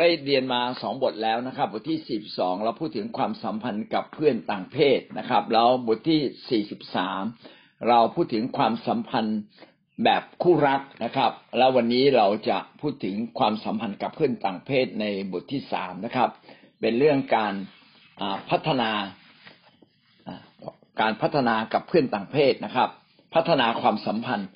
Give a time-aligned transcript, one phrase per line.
[0.00, 6.20] ได้เรียนมาสองบทแล้วนะครับ บทที่สี่สองเราพูดถึงความสัมพันธ์กับเพื่อนต่างเพศนะครับ แล้วบทที่
[6.50, 7.22] สี่สิบสาม
[7.88, 9.40] เราพูดถึงความสัมพันธ์
[10.04, 16.30] แบบคู่รักนะครับ แล้ววันนี้เราจะพูดถึงความสัมพันธ์กับเพื่อนต่างเพศในบทที่สามนะครับ
[16.80, 17.54] เป็นเรื่องการ
[18.50, 18.90] พัฒนา
[21.00, 22.88] การพัฒนากับเพื่อนต่างเพศนะครับ
[23.34, 24.48] พัฒนาความสัมพันธ์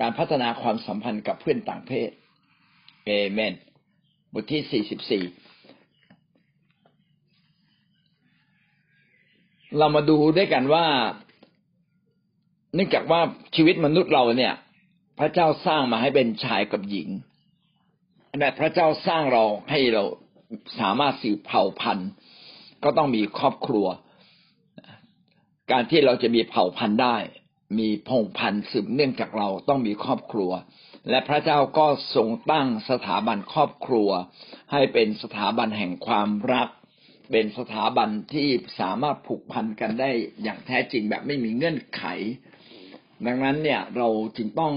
[0.00, 2.10] การพัฒนาความสัมพันธ์กับเพื่อนต่างเพศ
[3.06, 3.52] เอเมน
[4.34, 5.24] บทที่สี่สิบสี่
[9.78, 10.86] เรามาดูด้วยกันว่า
[12.74, 13.20] เนื่องจากว่า
[13.54, 14.54] ชีวิตมนุษย์เราเนี่ย
[15.18, 17.08] พระเจ้าสร้างมาให้เป็นชายกับหญิง
[18.40, 20.04] แต่พระเจ้าสร้างเราให้เรา
[20.80, 22.08] สามารถสืบเผ่าพันธุ์
[22.84, 23.86] ก็ต้องมีครอบครัว
[25.70, 27.16] การที่เราจะมีเผ่าพันธุ์ได้
[27.78, 30.50] มีพงพันธุ์สืบเนื่องจากเราต้องมีครอบครัว
[31.10, 34.10] และพระเจ้าก็ทรงตั้งสถาบันครอบครัว
[34.72, 36.68] ให้เป็นสถาบันแห่งความรัก
[37.32, 38.48] เป็นสถาบันที่
[38.80, 40.10] สามารถผูกพันกันได้
[40.42, 42.02] อย่างแท้จริงแบบไม่มีเงื่อนไข
[43.26, 44.74] ดังนั้นเนี่ยเราจึงต้อง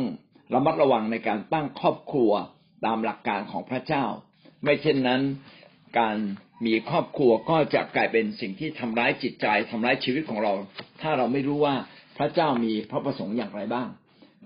[0.53, 2.31] ระมัดระวังในการตั้งครอบครัว
[2.85, 4.05] ตามหลักการของพระเจ้า
[4.63, 5.21] ไม่เช่นนั้น
[5.99, 6.17] การ
[6.65, 10.53] มีครอบครัวก็จะกลายเป็นสิ่งที่ทำร้ายจิตใจทำร้ายชีวิตของเรา
[11.01, 11.75] ถ้าเราไม่รู้ว่า
[12.17, 13.89] พระเจ้ามีพระประสงค์อย่างไรบ้าง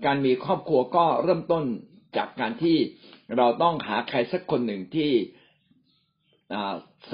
[0.04, 1.64] การมีครอบครัวก็เริ่มต้น
[2.16, 2.78] จากการที่
[3.36, 5.12] เราต้องหาใครสักคนหนึ่งที่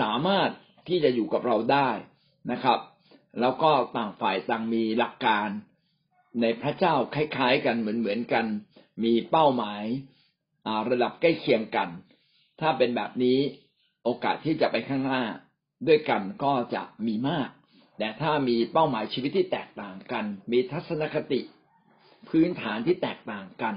[0.01, 0.51] สามารถ
[0.89, 1.89] ที่จะอยู่กับเราได้
[2.53, 2.79] นะครับ
[3.41, 5.49] แล้วก็ต่างฝ่ายต่างมีหลักการ
[6.41, 8.47] ในพระเจ้าคล้ายๆ กันเหมือนๆกัน
[9.05, 9.85] มีเป้าหมาย
[10.91, 11.89] ระดับใกล้เคียงกัน
[12.61, 13.39] ถ้าเป็นแบบนี้
[14.05, 15.23] โอกาสที่จะไปข้างหน้า
[15.89, 17.49] ด้วยกันก็จะมีมาก
[17.99, 21.41] แต่ถ้ามีเป้าหมายชีวิตที่แตกต่างกัน มีทัศนคติ
[22.29, 23.75] พื้นฐานที่แตกต่างกัน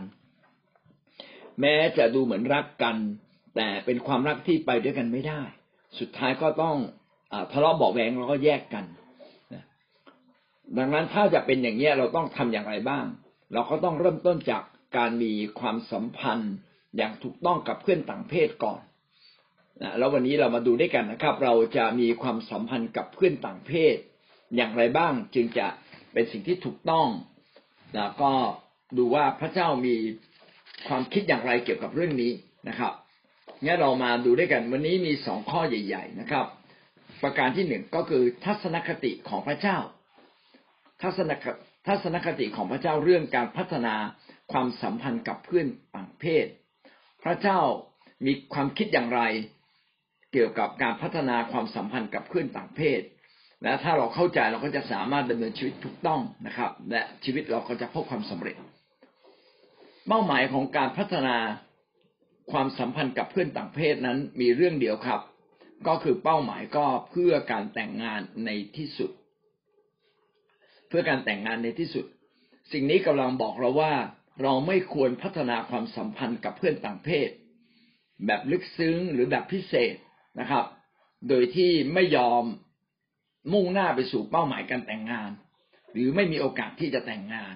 [1.61, 2.95] แม้จะดูเหมือนรักกัน
[3.55, 5.41] แต่เป็นความรักที่ไปด้วยกันไม่ได้
[6.00, 6.78] สุดท้ายก็ต้อง
[7.31, 8.85] อทะเลาะเบาแวงแล้วก็แยกกัน
[10.78, 13.06] ดังนั้นถ้าจะเป็นอย่างนี้เราต้องทำอย่างไรบ้าง
[13.53, 14.63] เราก็ต้องเริ่มต้นจาก
[14.97, 16.53] การมีความสัมพันธ์
[16.97, 18.81] อย่างถูกต้องกับเพื่อนต่างเพศก่อน
[19.97, 23.95] แล้ววันนี้เรามาดูด้วยกันนะครับ เราจะมีความสัมพันธ์กับเพื่อนต่างเพศ
[24.56, 25.67] อย่างไรบ้างจึงจะ
[26.13, 27.07] เป็นสิ่งที่ถูกต้อง
[27.95, 28.31] แล้วก็
[28.97, 29.95] ดูว่าพระเจ้ามี
[30.88, 32.31] ความคิดอย่างไรเกี่ยวกับเรื่องนี้
[32.69, 32.94] นะครับ
[33.63, 36.45] งั้นเรามาดูด้วยกันวันนี้มีสองข้อใหญ่ ๆ นะครับ
[37.23, 39.78] ประการที่หนึ่งก็คือทัศนคติของพระเจ้า
[41.01, 41.45] ทัศนค
[41.88, 43.95] ทัศนคติของพระเจ้าเรื่องการพัฒนา
[44.51, 46.45] ความสัมพันธ์กับเพื่อนต่างเพศ
[47.23, 47.59] พระเจ้า
[48.25, 49.22] มีความคิดอย่างไร
[50.31, 53.01] เกี่ยวกับการพัฒนาความสัมพันธ์กับเพื่อนต่างเพศ
[53.65, 58.55] และถ้าเราเข้าใจเราก็จะสามารถดำเนินชีวิตถูกต้องนะครับ และชีวิตเราก็จะพบความสำเร็จ
[60.07, 61.37] เป้าหมายของการพัฒนา
[62.51, 65.21] ความสัมพันธ์กับเพื่อนต่างเพศนั้นมีเรื่องเดียวครับ
[65.87, 69.11] ก็คือเป้าหมายก็เพื่อการแต่งงานในที่สุด
[70.87, 72.05] เพื่อการแต่งงานในที่สุด
[72.71, 73.93] สิ่งนี้กำลังบอกเราว่า
[74.41, 77.29] เราไม่ควรพัฒนาความสัมพันธ์กับเพื่อนต่างเพศ
[78.25, 79.95] แบบลึกซึ้งหรือแบบพิเศษ
[80.39, 80.65] นะครับ
[81.29, 82.43] โดยที่ไม่ยอม
[83.53, 85.31] มุ่งหน้าไปสู่เป้าหมายการแต่งงาน
[85.94, 87.53] หรือไม่มีโอกาสที่จะแต่งงาน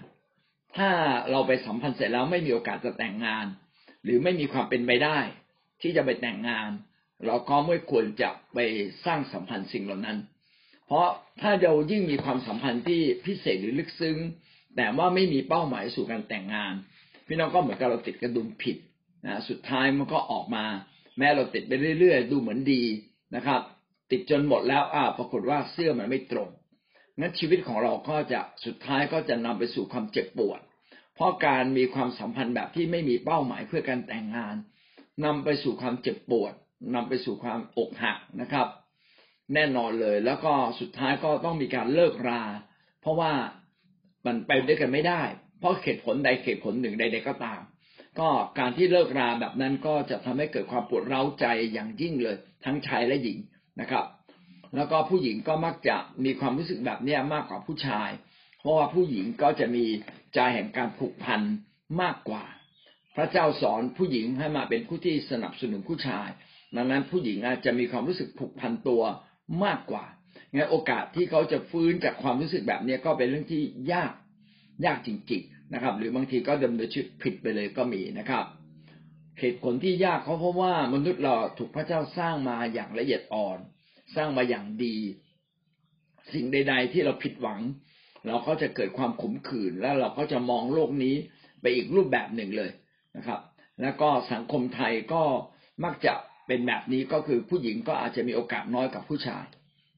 [0.78, 0.90] ถ้า
[1.32, 3.46] เราไปสัมพันธ์เสร็จแล้วไม่มีโอกาสจะแต่งงาน
[4.04, 5.20] หรือไม่มีความเป็นไปได้
[5.82, 6.70] ที่จะไปแต่งงาน
[7.26, 8.60] เราก็ไม่ควรจะไป
[9.06, 10.18] สร้างสัมพันธ์สิ่งเหล่านั้น
[10.88, 11.08] เพราะ
[11.42, 14.18] ถ้าเรายิ่งมีความสัมพันธ์ที่พิเศษหรือลึกซึ้ง
[14.76, 16.74] แต่ว่าไม่มีเป้าหมายสู่การแต่งงาน
[17.28, 18.78] พี่น้องก็เหมือนกับเราติดกระดุมผิด
[19.26, 20.66] นะสุดท้ายมันก็ออกมา
[21.18, 22.84] แม้เราติดไปเรื่อยๆ ดูเหมือนดี
[23.36, 23.62] นะครับ
[24.12, 26.50] ติดจนหมดแล้วอ้าวปรากฏว่าเสื้อมันไม่ตรง
[27.20, 30.60] งั้นชีวิตของเราก็จะสุดท้ายก็จะนำไปสู่ความเจ็บปวด
[31.16, 34.56] เพราะการมีความสัมพันธ์แบบที่ไม่มีเป้าหมายเพื่อการแต่งงาน
[35.26, 36.54] นำไปสู่ความเจ็บปวด
[36.96, 38.68] นำไปสู่ความอกหักนะครับ
[39.54, 42.44] แน่นอนเลย แล้วก็สุดท้ายก็ต้องมีการเลิกรา
[43.02, 43.32] เพราะว่า
[44.26, 45.22] มันไปด้วยกันไม่ได้
[45.60, 47.62] เพราะเหตุผลใดเหตุผลหนึ่งใด ๆ ก็ตาม
[48.20, 48.30] ก็
[48.60, 52.36] การที่เลิกราแบบนั้นก็จะทำให้เกิดความปวดเร้าใจอย่างยิ่งเลย
[52.66, 53.38] ทั้งชายและหญิง
[53.80, 54.06] นะครับ
[54.76, 58.10] แล้วก็ผู้หญิงก็มักจะมีความรู้สึกแบบนี้มากกว่าผู้ชาย
[58.60, 59.86] เพราะว่าผู้หญิงก็จะมี
[60.34, 61.42] ใจแห่งการผูกพัน
[62.02, 62.44] มากกว่า
[63.16, 66.30] พระเจ้าสอนผู้หญิงให้มาเป็นผู้ที่สนับสนุนผู้ชาย
[66.76, 69.02] ดังนั้นผู้หญิงอาจจะมีความรู้สึกผูกพันตัว
[69.64, 70.06] มากกว่า
[70.54, 74.14] งั้นโอกาสที่เขาจะฟื้นจากความรู้สึกแบบนี้ก็เป็นเรื่องที่ยาก
[74.86, 78.46] ยากจริงๆนะครับ หรือบางทีก็ดำเนินชีวิตผิดไปเลยก็มีนะครับ
[79.40, 83.58] เหตุผลที่ยากเขาเพราะว่ามนุษย์เราถูกพระเจ้าสร้างมาอย่างละเอียดอ่อน
[84.16, 84.98] สร้างมาอย่างดี
[86.34, 87.62] สิ่งใด ๆ ที่เราผิดหวัง
[88.28, 91.16] เราก็จะเกิดความขมขื่นแล้วเราก็จะมองโลกนี้
[91.62, 92.72] ไปอีกรูปแบบหนึ่งเลย
[93.16, 93.40] นะครับ
[93.82, 95.24] แล้วก็สังคมไทยก็
[95.84, 96.14] มักจะ
[96.48, 99.46] เป็นแบบนี้ก็คือผู้หญิงก็อาจจะมีโอกาสน้อยกว่าผู้ชาย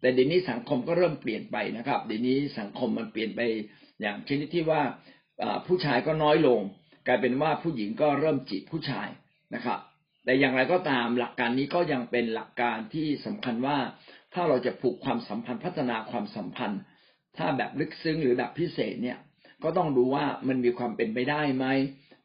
[0.02, 3.42] แต่เดี๋ยวนี้สังคมก็เริ่มเปลี่ยนไปนะครับ เดี๋ยวนี้สังคมมันเปลี่ยนไป
[4.02, 4.82] อย่างชนิดที่ว่า
[5.68, 6.60] ผู้ชายก็น้อยลง
[7.08, 9.08] กลายเป็นว่าผู้หญิงก็เริ่มจีบผู้ชาย
[9.56, 9.80] นะครับ
[10.26, 13.78] แต่อย่างไรก็ตามหลักการนี้ก็ยังเป็นหลักการที่สำคัญว่า
[14.34, 16.82] ถ้าเราจะผูกความสัมพันธ์พัฒนาความสัมพันธ์
[17.38, 19.18] ถ้าแบบลึกซึ้งหรือแบบพิเศษเนี่ย
[19.64, 21.66] ก็ต้องดูว่ามันมีความเป็นไปได้ไหม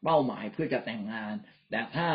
[0.04, 1.34] เป้าหมายเพื่อจะแต่งงาน
[1.70, 2.08] แต่ถ้า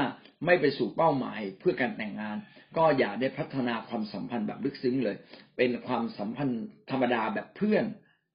[0.46, 2.36] ไม่ไปสู่เป้าหมายเพื่อการแต่งงาน
[2.78, 5.16] ก็อย่าได้พัฒนาความสัมพันธ์แบบลึกซึ้งเลย
[5.58, 7.86] เป็นความสัมพันธ์ธรรมดาแบบเพื่อน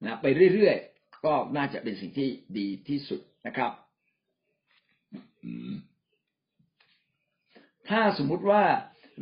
[0.04, 2.28] นะไปเรื่อยๆก็น่าจะเป็นสิ่งที่
[2.58, 3.72] ดีที่สุดนะครับ
[7.90, 8.62] ถ้าสมมุติว่า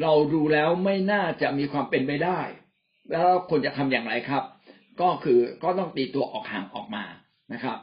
[0.03, 2.41] เราดูแล้วไม่น่าจะมีความเป็นไปได้
[3.11, 4.45] แล้วควรจะทำอย่างไรครับ
[5.01, 7.05] ก็คือก็ต้องตีตัวออกห่างออกมา
[7.53, 7.79] นะครับ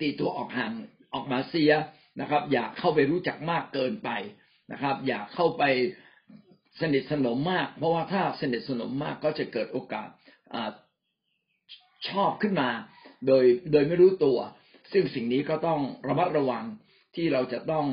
[0.00, 0.72] ตีตัวออกห่าง
[1.14, 1.72] ออกมาเสีย
[2.20, 4.10] นะครับ อย่าเข้าไปรู้จักมากเกินไป
[4.72, 5.62] นะครับ อย่าเข้าไป
[6.80, 10.08] สนิทสนมมาก เพราะว่าถ้าสนิทสนมมากก็จะเกิดโอกาส
[10.54, 10.56] อ
[12.08, 12.70] ชอบขึ้นมา
[13.26, 14.38] โดยโดยไม่รู้ตัว
[14.92, 16.64] ซึ่งสิ่งนี้ก็ต้องระมัดระวัง
[17.14, 17.86] ที่เราจะต้อง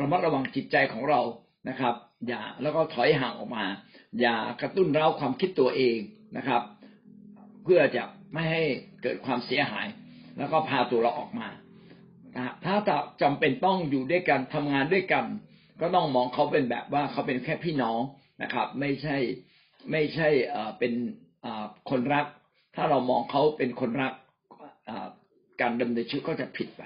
[0.00, 1.20] ระมัดระวังจิตใจของเรา
[1.68, 1.94] นะครับ
[2.28, 3.64] อย่าแล้วก็ถอยห่างออกมา
[4.20, 5.98] อย่ากระตุ้นเร้าความคิดตัวเอง
[6.36, 6.62] นะครับ
[7.64, 8.62] เพื่อจะไม่ให้
[9.02, 9.86] เกิดความเสียหาย
[10.38, 11.48] แล้วก็พาตัวเราออกมา
[12.64, 12.74] ถ้า
[13.22, 15.24] จำเป็นต้องอยู่ด้วยกันทำงานด้วยกัน
[15.80, 18.00] ก็ต้องมองเขาเป็นแบบว่าเขาเป็นแค่พี่น้อง
[18.42, 19.16] นะครับ ไม่ใช่
[19.90, 20.28] ไม่ใช่
[20.78, 20.92] เป็น
[21.90, 22.26] คนรัก
[22.76, 24.12] ถ้าเรามองเขาเป็นคนรัก
[25.60, 26.82] การดำเนินชีวิตก็จะผิดไป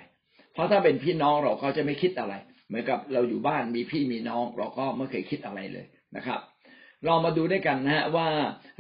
[0.53, 2.35] เพราะถ้าเป็นพี่น้องเราก็จะไม่คิดอะไร
[2.71, 5.87] เหมือนกับเราอยู่บ้านมีพี่มีน้อง เราก็ไม่เคยคิดอะไรเลย
[6.17, 6.41] นะครับ
[7.05, 8.29] เรามาดูด้วยกันนะฮะว่า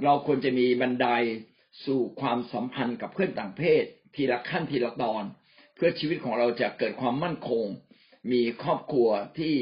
[0.04, 1.06] เราควรจะมีบันได
[1.86, 3.84] สู่ความสัมพันธ์กับเพื่อนต่างเพศ
[4.14, 5.24] ทีละขั้นทีละตอน
[5.74, 7.66] เพื่อชีวิตของเราจะเกิดความมั่นคง
[8.32, 9.08] มีครอบครัว
[9.38, 9.54] ที่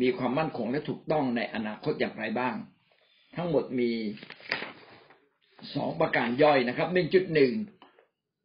[0.00, 2.54] มีความมั่นคงและถูกต้องในอนาคตอย่างไรบ้าง
[3.36, 3.92] ทั้งหมดมี
[5.74, 7.52] สองประการย่อยนะครับหนึ่งจุดหนึ่ง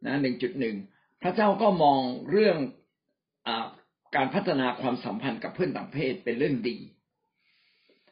[0.06, 0.76] นะหนึ่งจุดหนึ่ง
[1.22, 2.02] พระเจ้าก็มอง
[2.32, 2.58] เรื่อง
[4.16, 6.78] การพัฒนาความสัมพันธ์กับเพื่อนต่างเพศเป็นเรื่องดี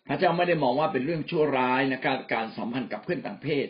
[0.08, 3.68] พระเจ้าไม่ได้มองว่าเป็นเรื่องชั่วร้ายนะการการสัมพันธ์กับเพื่อนต่างเพศ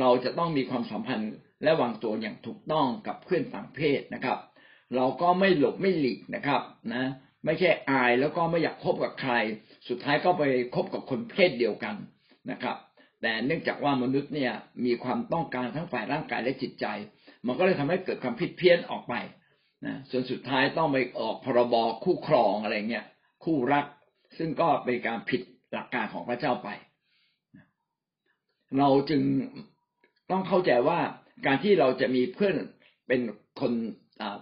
[0.00, 1.32] เราจะต้องมีความสัมพันธ์
[1.62, 4.38] และวางตัวอย่างถูกต้องกับเพื่อนต่างเพศนะครับ
[4.96, 6.62] เราก็ไม่หลบไม่หลีกนะครับ
[6.92, 7.04] นะ
[7.44, 9.34] ไม่ใช่อายแล้วก็ไม่อยากคบกับใคร
[9.88, 10.42] สุดท้ายก็ไป
[10.74, 11.96] คบกับคนเพศเดียวกัน
[12.50, 12.76] นะครับ
[13.22, 14.52] แต่เนื่องจากว่ามนุษย์เนี่ย
[14.84, 16.86] มีความต้องการทั้งฝ่ายร่างกายและจิตใจ
[17.46, 19.14] มันก็เลยทำให้เกิดความผิดเพี้ยนออกไป
[19.86, 23.06] นะส่วนสุดท้ายต้องไปออกพรบคู่ครองอะไรเงี้ย
[23.44, 23.86] คู่รัก
[24.38, 25.42] ซึ่งก็เป็นการผิด
[25.72, 26.68] หลักการของพระเจ้าไป
[28.78, 29.22] เราจึง
[30.30, 31.00] ต้องเข้าใจว่า
[31.46, 32.56] การที่เราจะมีเพื่อน
[33.08, 33.20] เป็น
[33.60, 33.72] คน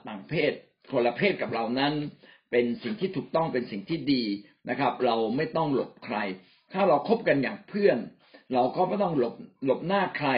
[0.06, 0.52] ต่างเพศ
[0.92, 1.92] คนละเพศกับเรานั้น
[2.50, 4.22] เป็นสิ่งที่ถูกต้องเป็นสิ่งที่ดี
[4.68, 6.16] นะครับ เราไม่ต้องหลบใคร
[6.72, 7.98] ถ้าเราครบกันอย่างเพื่อน
[8.54, 9.34] เราก็ไม่ต้องหลบ
[9.64, 10.30] หลบหน้าใคร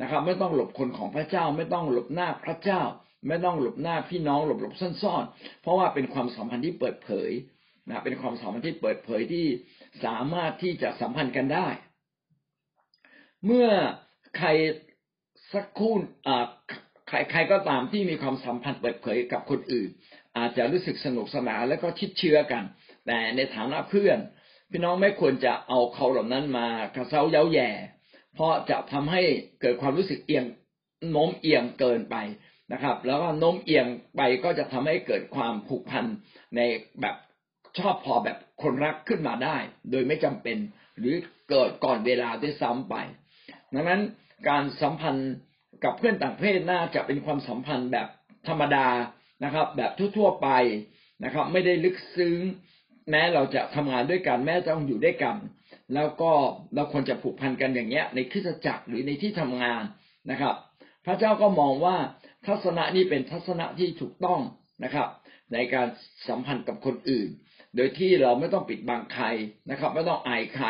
[0.00, 2.82] นะครับ ไม่ต้องหลบคนของพระเจ้า ไม่ต้องหลบหน้าพระเจ้า
[3.26, 7.30] ไม่ต้องหลบหน้าพี่น้องหลบหลบซ่อนๆ เพราะว่าเป็นความสัมพันธ์ที่เปิดเผย
[7.88, 9.46] นะเป็นความสัมพันธ์ที่เปิดเผยที่
[10.04, 11.68] สามารถที่จะสัมพันธ์กันได้
[13.46, 13.68] เมื่อ
[14.38, 14.48] ใคร
[15.52, 15.94] สักคู่
[16.26, 16.44] อ่า
[17.08, 19.88] ใครใครก็ตามที่มีความสัมพันธ์เปิดเผยกับคนอื่น
[20.36, 22.64] อาจจะรู้สึกสนุกสนานแล้วก็ชิดเชื้อกัน
[23.06, 24.18] แต่ในฐานะเพื่อน
[24.70, 27.70] พี่น้องไม่ควรจะเอาเขาเหล่านั้นมากระเซาเย้าแย่
[28.34, 29.22] เพราะจะทำให้
[29.60, 30.44] เกิดความรู้สึกเอียง
[31.10, 32.16] โน้มเอียงเกินไป
[32.72, 36.04] นะครับ แล้วก็โน้มเอียงไปก็จะทำให้เกิดความผูกพัน
[36.56, 36.60] ใน
[37.00, 37.16] แบบ
[37.78, 39.56] ชอบพอแบบคนรักขึ้นมาได้
[39.90, 40.56] โดยไม่จำเป็น
[40.98, 41.14] หรือ
[41.50, 42.94] เกิดก่อนเวลาด้วยซ้ำไป
[43.74, 44.00] ดังนั้น
[44.48, 45.32] การสัมพันธ์
[45.84, 48.08] กับเพื่อนต่างเพศน่าจะเป็นความสัมพันธ์แบบ
[48.48, 48.88] ธรรมดา
[49.44, 50.48] นะครับ แบบทั่วๆไป
[51.24, 52.36] นะครับ ไม่ได้ลึกซึ้ง
[53.10, 55.36] แม้เราจะทำงานด้วยกันแม้จะต้องอยู่ด้วยกัน
[55.94, 56.30] แล้วก็
[56.74, 59.82] เราควรจะผูกพันกันอย่างเงี้ย ในคริสตจักรหรือในที่ทำงาน
[60.30, 60.54] นะครับ
[61.06, 61.96] พระเจ้าก็มองว่า
[62.46, 64.40] ทัศนะนี้เป็นทัศนะที่ถูกต้อง
[64.84, 65.08] นะครับ
[65.52, 65.88] ในการ
[66.28, 67.28] สัมพันธ์กับคนอื่น
[67.76, 69.24] โดยที่เราไม่ต้องปิดบังใคร
[69.70, 70.68] นะครับ ไม่ต้องอายใคร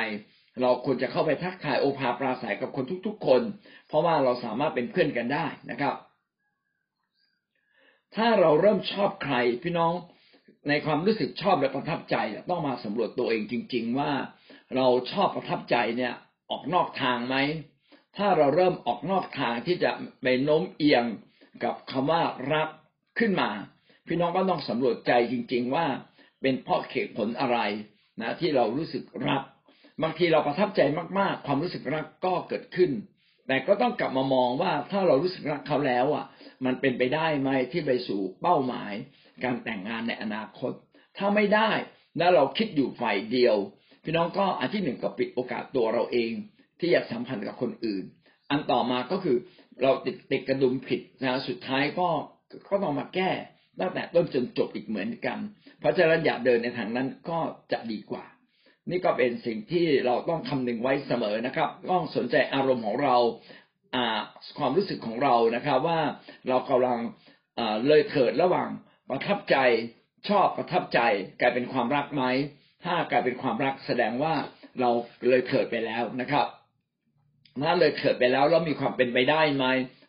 [0.61, 3.43] เราควรจะเข้าไปทักทายโอภาปราศัยกับคนทุกๆคน
[3.89, 5.95] เพราะว่าเราสามารถเป็นเพื่อนกันได้นะครับ
[8.17, 9.93] ถ้าเราเริ่มชอบใครพี่น้อง
[10.69, 12.17] ในความรู้สึกชอบและประทับใจ
[12.51, 14.11] ต้องมาสำรวจตัวเองจริง ๆ ว่า
[14.77, 16.15] เราชอบประทับใจเนี่ย
[16.51, 17.37] ออกนอกทางไหม
[18.17, 19.91] ถ้าเราเริ่มออกนอกทางที่จะ
[20.23, 21.05] ไปโน้มเอียง
[21.65, 22.23] กับคำว่า
[22.53, 22.69] รัก
[23.19, 23.50] ขึ้นมา
[24.07, 25.87] พี่น้องก็ต้องสำรวจใจจริง ๆ ว่า
[26.43, 27.59] เป็นเพราะเหตุผลอะไร
[28.21, 29.43] นะที่เรารู้สึกรัก
[30.03, 30.81] บางทีเราประทับใจ
[31.19, 32.91] มาก ๆ ความรู้สึกรักก็เกิดขึ้น
[33.47, 36.25] แต่ก็ต้องกลับมามองว่าถ้าเรารู้สึกรักเขาแล้วอะ
[36.65, 38.93] มันเป็นไปได้ไหมที่ไปสู่เป้าหมาย
[39.45, 40.73] การแต่งงานในอนาคต
[41.19, 41.71] ถ้าไม่ได้
[42.19, 43.57] แล้วเราคิดอยู่ฝ่ายเดียว
[44.05, 46.33] พี่น้องก็อันที่หนึ่งก็ปิดโอกาสตัวเราเอง
[46.79, 48.05] ที่อยากสัมพันธ์กับคนอื่น
[48.50, 49.37] อันต่อมาก็คือ
[49.83, 52.09] เราติดติดกระดุมผิดนะสุดท้ายก็
[52.69, 53.31] ก็ต้องมาแก้
[53.81, 55.39] ตั้งแต่ต้นจนจบอีกเหมือนกัน
[55.81, 57.39] เพราะฉะนั้นอย่าเดินในทางนั้นก็
[57.73, 58.25] จะดีกว่า
[58.91, 63.17] นี่ก็เป็นสิ่งที่เราต้องคำนึงไว้เสมอนะครับ ต้องสนใจอารมณ์ของเรา
[64.59, 66.01] ความรู้สึกของเรานะครับว่า
[66.49, 66.99] เรากำลัง
[67.87, 68.69] เลยเถิดระหว่าง
[69.11, 69.57] ประทับใจ
[70.29, 71.01] ชอบประทับใจ
[71.41, 72.25] กลายเป็นความรักไหม
[72.85, 74.35] ถ้ากลายเป็นความรักแสดงว่า
[74.81, 74.91] เรา
[75.29, 76.47] เลยเถิดไปแล้วนะครับ
[77.62, 79.65] ถ้าเลยเถิดไปแล้วแล้วมีความเป็นไปได้ไหม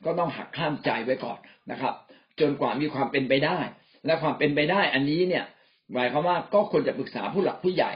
[0.06, 1.40] ก็ต้องหักข้ามใจไว้ก่อน
[1.72, 1.94] นะครับ
[2.40, 3.60] จนกว่ามีความเป็นไปได้
[4.06, 5.46] และความเป็นไปได้อันนี้เนี่ย
[5.94, 7.92] หมายความว่าก็ควรจะปรึกษาผู้หลักผู้ใหญ่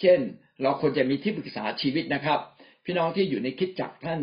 [0.00, 0.18] เช่น
[0.62, 2.38] เราควรจะมีที่ปรึกษาชีวิตนะครับ
[2.84, 4.20] พี่น้องที่อยู่ในคิดจักท่าน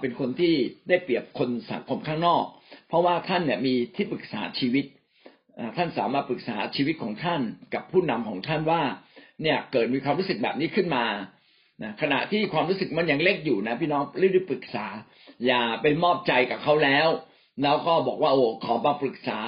[0.00, 0.54] เป็นคนที่
[0.88, 2.44] ได้เปรียบคนสังคมข้างนอก
[2.88, 4.84] เพราะว่าท่านเนี่ยมีที่ปรึกษาชีวิต
[5.76, 7.40] ท่านสามารถปรึกษาชีวิตของท่าน
[7.74, 8.82] กับผู้นำของท่านว่า
[9.42, 11.04] เนี่ยเกิดมีความรู้สึกแบบนี้ขึ้นมา
[11.82, 14.86] นะขณะที่ความรู้สึกมันยังเล็กอยู่นะพี่น้องรีบปรึกษา
[15.46, 17.08] อย่าไปมอบใจกับเขาแล้ว
[17.62, 19.38] แล้วก็บอกว่าโอ้ขอมาปรึกษา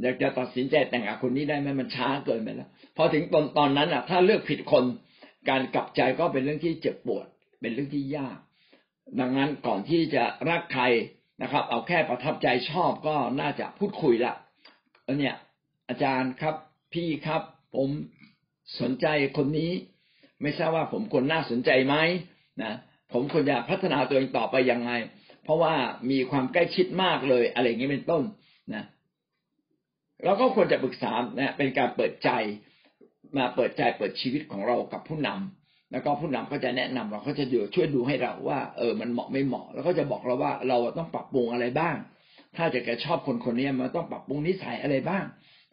[0.00, 4.84] อยากจะตัดสินใจแต่งกับคนนี้ได้ไหมมันช้าเกินไปแล้วพอถึงตอนตอนนั้นอะ ถ้าเลือกผิดคน
[5.48, 7.26] การกลับใจก็เป็นเรื่องที่เจ็บปวด
[7.60, 8.38] เป็นเรื่องที่ยาก
[9.20, 10.84] ดังนั้นก่อนที่จะรักใคร
[11.42, 14.34] นะครับ เอาแค่ประทับใจชอบก็น่าจะพูดคุยละ
[15.18, 15.36] เนี่ย
[15.88, 16.54] อาจารย์ครับ
[16.94, 17.42] พี่ครับ
[17.76, 17.88] ผม
[18.80, 19.70] สนใจคนนี้
[20.42, 21.94] ไม่ทราบว่าผมควรน่าสนใจไหม
[22.62, 22.72] นะ
[23.12, 24.90] ผมควรจะพัฒนาตัวเองต่อไปยังไง
[25.44, 25.72] เพราะว่า
[26.10, 28.22] มีความใกล้ชิดมากเลย อะไรอย่างนี้เป็นต้น
[28.74, 28.84] นะ
[30.24, 32.30] เราก็ควรจะปรึกษานะเป็นการเปิดใจ
[33.36, 37.44] มาเปิดใจเปิดชีวิตของเรากับผู้นำแล้วก็ผู้นำก็จะแนะนำเราก็จะ
[37.74, 41.94] ช่วยดูให้เราว่า เออมันเหมาะไม่เหมาะ แล้วก็จะบอกเราว่าเราต้องปรับปรุงอะไรบ้าง
[42.56, 45.24] ถ้าจะแกชอบคนคนนี้มันต้องปรับปรุงนิสัยอะไรบ้าง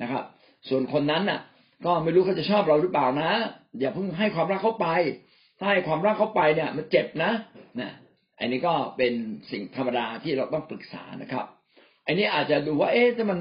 [0.01, 0.23] นะครับ
[0.69, 1.39] ส่วนคนนั้นน่ะ
[1.85, 3.31] ก็ไม่รู้เขาจะชอบเราหรือเปล่านะ
[3.79, 4.87] อย่าเพิ่งให้ความรักเขาไป
[5.59, 7.31] ถ้าให้ความรักเขาไปเนี่ย มันเจ็บนะ
[7.79, 7.91] นะ
[8.39, 9.13] อันนี้ก็เป็น
[9.51, 11.45] สิ่งธรรมดาที่เราต้องปรึกษานะครับ
[12.05, 13.39] อันนี้อาจจะดูว่า เอ๊ะถ้ามัน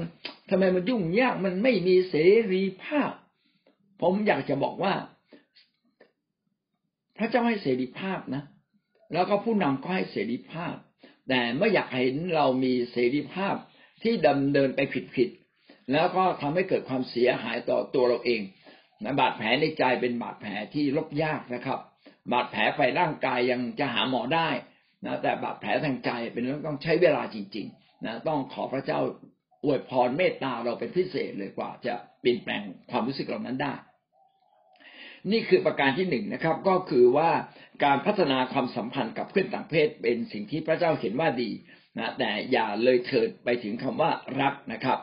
[0.49, 2.15] ทำไมมันยุ่งยากมันไม่มีเส
[2.53, 3.11] รีภาพ
[4.01, 4.93] ผมอยากจะบอกว่า
[7.17, 8.43] พระเจ้าให้เสรีภาพนะ
[9.13, 10.75] แล้วก็ผู้นำก็ให้เสรีภาพ
[11.29, 13.55] แต่ไม่อยากเห็นเรามีเสรีภาพ
[14.03, 14.79] ที่ดำเนินไป
[15.15, 15.29] ผิด
[15.91, 18.41] แล้วก็ทำให้เกิดความเสียหายต่อตัวเราเอง
[19.03, 21.79] นะบาดแผลในใจเป็นบาดแผลที่ลบยากนะครับ
[22.31, 24.49] บาดแผลไปร่างกายยังจะหาหมอได้
[25.05, 28.99] นะแต่บาดแผลทางใจเป็นเรื่องต้องใช้เวลาจริงๆนะต้องขอพระเจ้า
[29.63, 33.73] อวยพรเมตตาเราเป็นพิเศษเลยกว่า จะเปลี่ยนแปลงความรู้สึกเหล่านั้นได้
[35.31, 37.29] นี่คือประการที่หนึ่งนะครับ ก็คือว่า
[37.83, 41.49] การพัฒนาความสัมพันธ์กับเพื่อนต่างเพศเป็นสิ่งที่พระเจ้าเห็นว่าดี
[41.97, 44.99] นะแต่อย่าเลยเถิดไปถึงคำว่ารักนะครับ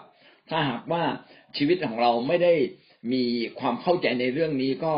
[0.51, 1.03] ถ้าหากว่า
[1.57, 2.55] ชีวิตของเราไม่ได้
[3.13, 3.25] มี
[3.61, 4.95] ความเข้าใจในเรื่องนี้ก็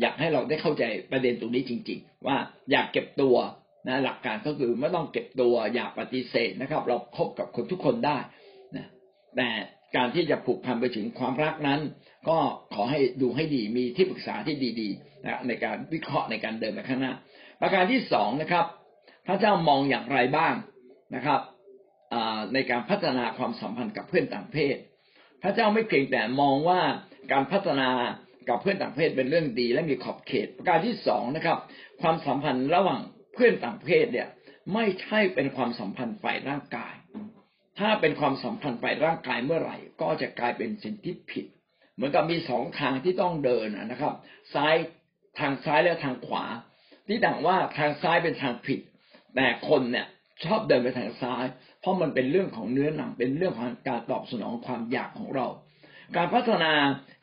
[0.00, 2.36] อยากให้เราได้เข้าใจประเด็นตรงนี้จริง ๆ ว่า
[2.70, 3.36] อยากเก็บตัว
[3.88, 8.18] นะหลักการก็คือไม่ต้องเก็บตัวอยากปฏิเสธนะครับ เราคบกับคนทุกคนได้
[8.76, 8.86] นะ
[9.36, 9.48] แต่
[9.96, 11.80] การที่จะผูกพันไปถึงความรักนั้น
[12.28, 12.38] ก็
[12.74, 17.14] ขอให้ดูให้ดีมีที่ปรึกษาที่ดีๆนะในการวิเคราะห์ในการเดินไปข้างหน้า
[17.60, 18.66] ประการที่สองนะครับ
[19.26, 20.54] พระเจ้ามองอย่างไรบ้าง
[21.14, 21.40] นะครับ
[22.54, 24.76] ในการพัฒนาความสัมพันธ์กับเพื่อนต่างเพศ
[25.42, 26.80] พระเจ้าไม่เพียงแต่มองว่า
[27.32, 27.90] การพัฒนา
[28.48, 31.58] กับเพื่อนต่างเพศเป็นเรื่องดี และมีขอบเขต ประการที่สองนะครับ
[32.02, 33.00] ความสัมพันธ์ระหว่าง
[33.34, 34.28] เพื่อนต่างเพศเนี่ย
[34.74, 36.94] ไม่ใช่เป็นความสัมพันธ์ฝ่ายร่างกาย
[37.78, 41.46] ถ้าเป็นความสัมพันธ์ฝ่ายร่างกายเมื่อไหร่ ก็จะกลายเป็นสิ่งที่ผิด
[41.94, 44.14] เหมือนกับมีสองทางที่ต้องเดินนะครับ
[44.54, 44.74] ซ้าย
[45.38, 46.44] ทางซ้ายและทางขวา
[47.08, 48.80] ที่ต่างว่าทางซ้ายเป็นทางผิด
[49.36, 50.06] แต่คนเนี่ย
[50.44, 51.44] ชอบเดินไปทางซ้าย
[51.82, 55.46] เพราะมันเป็นเรื่องของเนื้อหนังเป็นเรื่องของการตอบสนองความอยากของเรา
[56.16, 56.72] การพัฒนา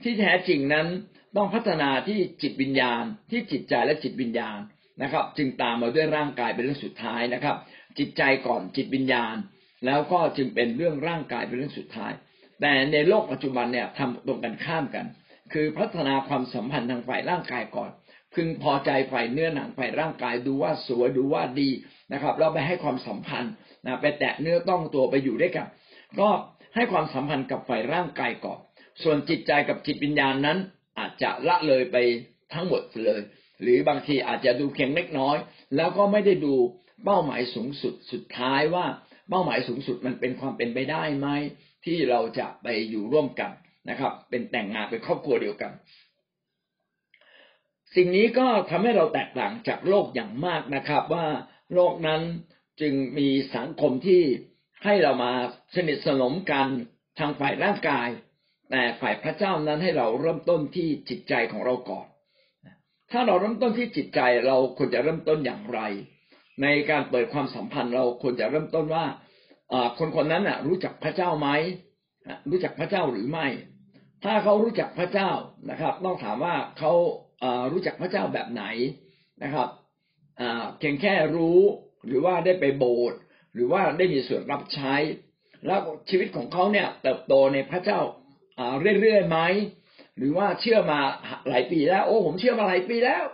[0.04, 0.88] ที่แท้จริงนั้น
[1.36, 4.60] ต้องพัฒนาที่จิตวิญญาณ ที่จิตใจและจิตวิญญาณ
[5.02, 7.56] นะครับ จึงตามมาด้วยร่างกายเป็นเรื่องสุดท้ายนะครับ
[7.98, 9.36] จิตใจก่อนจิตวิญญาณ
[9.86, 12.12] แล้วก็จึงเป็นเรื่องร่างกายเป็นเรื่องสุดท้าย
[12.62, 15.06] แต่ในโลกปัจจุบันเนี่ยทำตรงกันข้ามกัน
[15.54, 17.92] คือพัฒนาความสัมพันธ์ทางฝ่ายร่างกายก่อน
[18.36, 21.70] พึงพอใจฝ่ายเนื้อหนังฝ่ายร่างกายดูว่าสวยดูว่าดี
[22.14, 23.54] นะครับเราไปให้ความสัมพันธ์
[23.86, 25.68] นะไปแตะเนื้อต้องตัวไปอยู่ด้วยกัน
[26.20, 26.30] ก็
[26.76, 28.60] ให้ความสัมพันธ์กับฝ่ายร่างกายก่อน
[29.04, 30.58] ส่วนจิตใจกับจิตวิญญาณนั้น
[31.00, 31.98] อาจจะละเลยไป
[32.54, 33.22] ทั้งหมดเลย
[33.62, 35.38] หรือบางทีอาจจะดูเพียงเล็กน้อย
[35.76, 36.54] แล้วก็ไม่ได้ดู
[37.06, 38.86] เป้าหมายสูงสุดสุดท้ายว่า
[39.30, 41.28] เป้าหมายสูงสุดมันเป็นความเป็นไปได้ไหม
[41.86, 43.52] ที่เราจะไปอยู่ร่วมกัน
[43.90, 45.72] นะครับ เป็นแต่งงานเป็นครอบครัวเดียวกัน
[47.96, 51.26] สิ่งนี้ก็ทำให้เราแตกต่างจากโลกอย่างมากนะครับ ว่า
[51.74, 52.22] โลกนั้น
[52.82, 54.24] จึงมีสังคมที่
[54.86, 55.32] ให้เรามา
[55.76, 56.68] สนิทสนมกัน
[57.20, 58.08] ทางฝ่ายร่างกาย
[58.72, 62.08] แต่ฝ่ายพระเจ้านั้นให้เราเริ่มต้นที่จิตใจของเราก่อน
[63.12, 65.80] ถ้าเราเริ่มต้นที่จิตใจเราควรจะเริ่มต้นอย่างไร
[66.62, 69.06] ในการเปิดความสัมพันธ์เราควรจะเริ่มต้นว่า
[70.00, 71.50] คนคนนั้นรู้จักพระเจ้าไหม
[72.50, 73.48] รู้จักพระเจ้าหรือไม่
[74.24, 75.32] ถ้าเขารู้จักพระเจ้า
[75.70, 76.94] นะครับ ต้องถามว่าเขา
[77.72, 78.64] รู้จักพระเจ้าแบบไหน
[79.44, 79.70] นะครับ
[80.78, 81.60] เพียงแค่รู้
[82.08, 83.20] หรือว่าได้ไปโบสถ์
[83.54, 84.96] หรือว่าได้มีส่วนรับใช้
[85.66, 85.80] แล้ว
[86.10, 88.00] ชีวิตของเขาเนี่ยเติบโตในพระเจ้า
[89.02, 89.40] เรื่อยๆไหม
[90.18, 91.00] หรือว่าเชื่อมา
[91.50, 93.26] หลายปีแล้ว โอ้ผมเชื่อมาหลายปีแล้ว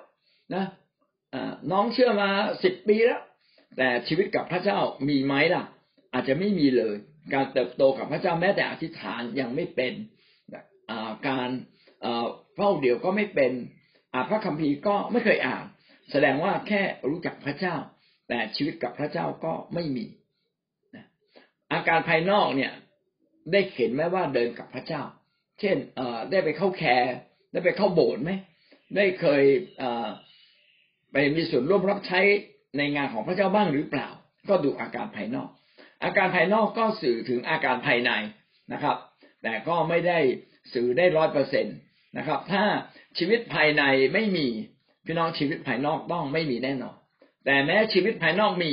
[0.56, 0.66] นะ
[1.72, 2.30] น้องเชื่อมา
[2.64, 3.22] สิบปีแล้ว
[3.78, 5.64] แต่ชีวิตกับพระเจ้ามีไหมล่ะ
[6.14, 6.96] อาจจะไม่มีเลย
[7.34, 9.94] การเติบโตกับพระเจ้าแม้แต่อธิษฐานยังไม่เป็น
[11.28, 11.50] การ
[12.56, 13.85] เฝ้าเดี่ยวก็ไม่เป็นอ่าน
[14.30, 15.66] พระคัมภีร์ก็ไม่เคยอ่าน
[16.12, 17.76] แสดงว่าแค่รู้จักพระเจ้า
[18.30, 20.06] แต่ชีวิตกับพระเจ้าก็ไม่มี
[21.74, 22.72] อาการภายนอกเนี่ย
[23.52, 25.02] ได้เห็นไหมว่าเดินกับพระเจ้า
[25.60, 27.14] เช่นเอได้ไปเข้าแคร์
[27.52, 28.32] ได้ไปเข้าโบสถ์ไหม
[28.96, 29.44] ได้เคย
[31.12, 32.20] ไปมีส่วนร่วมรับใช้
[32.78, 34.08] ในงานของพระเจ้าบ้างหรือเปล่า
[34.50, 35.50] ก็ดูอาการภายนอก
[36.04, 38.12] อาการภายนอกก็สื่อถึงอาการภายใน
[38.74, 38.98] นะครับ
[39.44, 40.20] แต่ก็ไม่ได้
[40.74, 41.72] สื่อได้ร้อยเปอร์เซ็นต
[42.18, 42.64] นะครับ ถ้า
[43.18, 44.48] ชีวิตภายในไม่มี
[45.06, 46.96] พี่น้องชีวิตภายนอกต้องไม่มีแน่นอน
[47.46, 48.72] แต่แม้ชีวิตภายนอกมี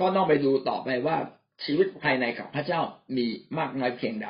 [0.00, 1.16] ก็ต้องไปดูต่อไปว่า
[1.64, 2.80] ชีวิตภายในกับพระเจ้า
[3.16, 3.26] มี
[3.58, 4.28] มากน้อยเพียงใด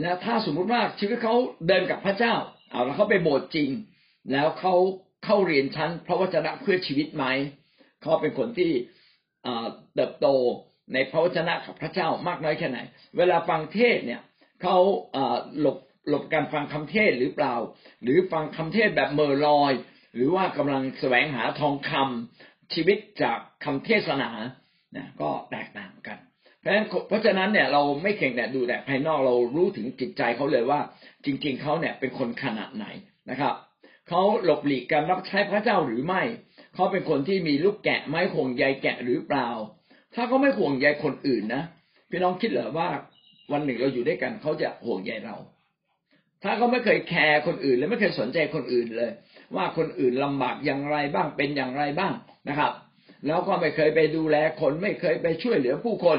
[0.00, 1.34] และถ้าสมมุติว่าชีวิตเขา
[1.66, 2.34] เดินกับพระเจ้า
[2.70, 3.70] เอาแล้วเขาไปโบสถ์จริง
[4.32, 4.74] แล้วเขา
[5.24, 7.24] เข้าเรียนชั้นพระวจนะเพื่อชีวิตไหม
[8.00, 8.70] เขาเป็นคนที่
[9.94, 10.26] เติบโต
[10.92, 12.78] ในพระวจนะกับพระเจ้ามากน้อยแค่ไหน
[13.16, 14.20] เวลาฟังเทศเนี่ย
[14.64, 14.78] เขา
[15.60, 15.78] หลบ
[16.08, 17.54] หลบการฟังคำเทศหรือเปล่า
[18.02, 19.72] หรือฟังคำเทศแบบเมอลอย
[20.14, 24.30] หรือว่ากำลังแสวงหาทองคำชีวิตจากคำเทศนา
[24.92, 26.18] เนี่ยก็แตกต่างกัน
[26.60, 30.80] เพราะฉะนั้นเพราะฉะนั้นเนี่ยเราไม่เข่งแต่ดูแต่ภายนอกเรารู้ถึงจิตใจเขาเลยว่า
[31.24, 32.86] จริง ๆเขาเนี่ยเป็นคนขนาดไหน
[33.30, 33.54] นะครับ
[34.08, 36.22] เขาหลบหลีกการรับใช้พระเจ้าหรือไม่
[36.74, 39.48] เขาเป็นคนที่มีลูกแกะไม้ห่วงใยแกะหรือเปล่า
[40.14, 41.62] ถ้าเขาไม่ห่วงใยคนอื่นนะ
[42.10, 42.88] พี่น้องคิดเหรอว่า
[43.52, 45.36] วันหนึ่งเราอยู่ด้วยกันเขาจะห่วงใยเรา
[46.42, 49.10] ถ้าเขาไม่เคยแคร์คนอื่นและไม่เคยสนใจคนอื่นเลย
[49.56, 52.12] ว่าคนอื่นลำบากอย่างไรบ้างเป็นอย่างไรบ้าง
[52.48, 52.72] นะครับ
[53.26, 56.18] แล้วก็ไม่เคยไปดูแลคนไม่เคยไปช่วยเหลือผู้คน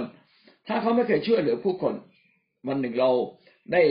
[0.68, 1.94] ถ้าเขาไม่เคยช่วยเหลือผู้คน
[2.68, 3.10] วันหนึ่งเรา
[3.74, 3.82] ได้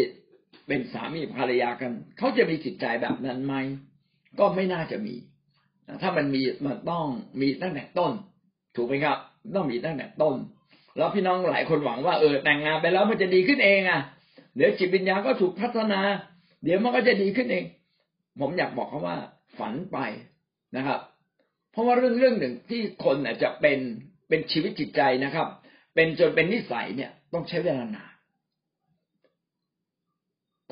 [0.66, 3.54] เป็นสามีภรรยากัน เขาจะมีจิตใจแบบนั้นไหม
[4.38, 5.14] ก็ไม่น่าจะมี
[6.02, 7.06] ถ้ามันมีมันต้อง
[7.40, 8.12] มีตั้งแต่ต้น
[8.76, 9.18] ถูกไหมครับ
[9.56, 10.36] ต้องมีตั้งแต่ต้น
[10.96, 14.00] แล้วพี่น้องหลายคนหวังว่าเออแต่งงานไปแล้วมันจะดีขึ้นเองอะ
[14.56, 16.00] เดี๋ยวจิตวิญญาณก็ถูกพัฒนา
[16.62, 17.64] เดี๋ยวมันก็จะดีขึ้นเอง
[18.40, 19.16] ผมอยากบอกเขาว่า
[19.58, 19.98] ฝันไป
[20.76, 21.00] นะครับ
[21.72, 23.78] เพราะว่าเรื่องเรื่องหนึ่งที่คนอาจจะเป็น
[24.28, 25.48] เป็นชีวิตจิตใจนะครับ
[25.94, 28.12] เป็นจนเป็นนิสัยเนี่ย ต้องใช้เวลานาน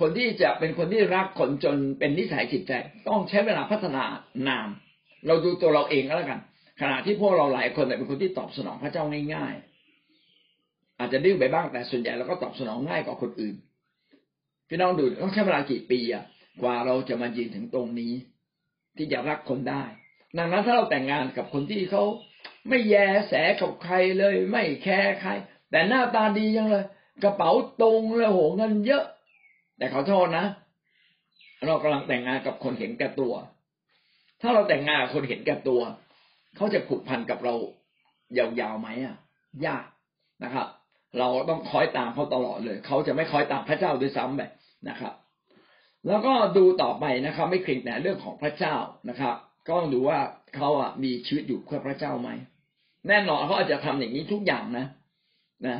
[0.01, 2.73] คนที่จะเป็นคนที่รักคนจนเป็นนิสัยจิตใจ
[3.09, 4.05] ต้องใช้เวลาพัฒนา
[4.49, 4.69] นาน
[5.27, 6.41] เราดูตัวเราเองก็แล้วกัน
[6.81, 9.05] ขณะที่พวกเราหลายคนเป็นคนที่ตอบสนองพระเจ้า
[9.35, 9.55] ง่าย
[11.03, 13.55] อาจจะดื้อไปบ้างแต่ส่วนใหญ่เราก็ตอบสนองง่ายกว่าคนอื่น
[14.69, 16.25] พี่น้องดูต้องใช้เวลากี่ปีอะ
[16.63, 18.13] กว่าเราจะมายืนถึงตรงนี้
[18.97, 19.83] ที่จะรักคนได้
[20.39, 22.03] ดังนั้นถ้าเราแต่งงานกับคนที่เขา
[22.69, 22.95] ไม่แย
[23.29, 25.31] แสกับใครเลย ไม่แคร์ใคร
[25.71, 26.85] แต่หน้าตาดียังเลย
[27.23, 27.51] กระเป๋า
[27.83, 29.05] ตรงเลยโหเงินเยอะ
[29.79, 30.47] แต่ขอโทษนะ
[31.67, 33.35] เรากำลังแต่งงานกับคนเห็นแก่ตัว
[34.41, 35.81] ถ้าเราแต่งงานกับคนเห็นแก่ตัว
[36.57, 37.55] เขาจะผูกพันกับเรา
[38.39, 39.17] ยาวๆไหมอะ
[39.67, 39.85] ยาก
[40.45, 40.67] นะครับ
[41.19, 44.43] เราต้องคอยตามเขาตลอดเลย เขาจะไม่คอยตามพระเจ้าด้วยซ้ำไป
[44.89, 45.15] นะครับ
[46.07, 48.75] แล้วก็ดูต่อไปนะครับ ไม่เพียงแต่เรื่องของพระเจ้า
[49.09, 49.35] นะครับ
[49.67, 50.19] ก็ต้องดูว่า
[50.57, 52.31] เขาอะมีชีวิตอยู่เพื่อพระเจ้าไหม
[53.09, 54.87] แน่นอนเขาอาจจะทำอย่างนี้ทุกอย่างนะ
[55.69, 55.79] นะ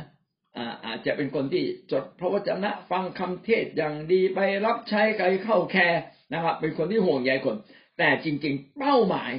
[0.85, 6.01] อาจจะเป็นคนที่จดพระวจนะฟังคำเทศอย่างดีไปรับใช้ใครเข้าแคร์
[6.33, 7.55] นะครับ เป็นคนที่ห่วงใยคน
[7.97, 9.31] แต่จริง ๆ เป้าหมาย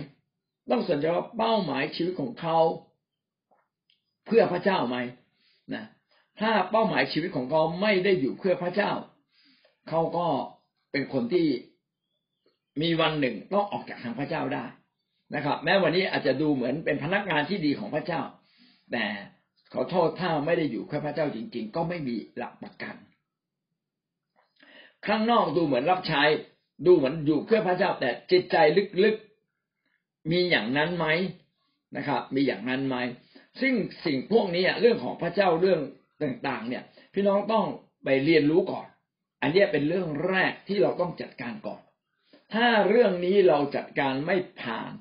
[0.70, 2.58] ต้องสนใจว่าเป้าหมายชีวิตของเขา
[4.26, 4.96] เพื่อพระเจ้าไหม
[5.74, 5.84] นะ
[6.40, 8.92] ถ้าเป้าหมายชีวิตของเขาไม่ได้อยู่เพื่อพระเจ้า
[9.88, 10.26] เขาก็
[10.92, 11.46] เป็นคนที่
[12.82, 14.64] มีวันหนึ่งต้องออกจากทางพระเจ้าได้
[15.34, 18.22] นะครับ แม้วันนี้อาจจะดูเหมือนเป็นพนักงานที่ดีของพระเจ้า
[18.92, 19.04] แต่
[19.72, 22.96] ขอโทษถ้าไม่ได้อยู่เพื่อพระเจ้าจริง ๆ ก็ไม่มีหลักประกัน
[25.06, 26.22] ข้างนอกดูเหมือนรับใช้
[26.86, 28.56] ดูเหมือนอยู่เพื่อพระเจ้า แต่จิตใจ
[29.04, 31.06] ลึกๆมีอย่างนั้นไหม
[31.96, 32.96] นะครับ มีอย่างนั้นไหม
[33.60, 35.80] ซึ่งสิ่งพวกนี้เรื่องของพระเจ้าเรื่อง
[36.22, 36.82] ต่างๆ เนี่ย
[37.14, 37.66] พี่น้องต้อง
[38.04, 38.86] ไปเรียนรู้ก่อน
[39.42, 41.80] อันนี้เป็นเรื่องแรกที่เราต้องจัดการก่อน
[42.54, 44.92] ถ้าเรื่องนี้เราจัดการไม่ผ่าน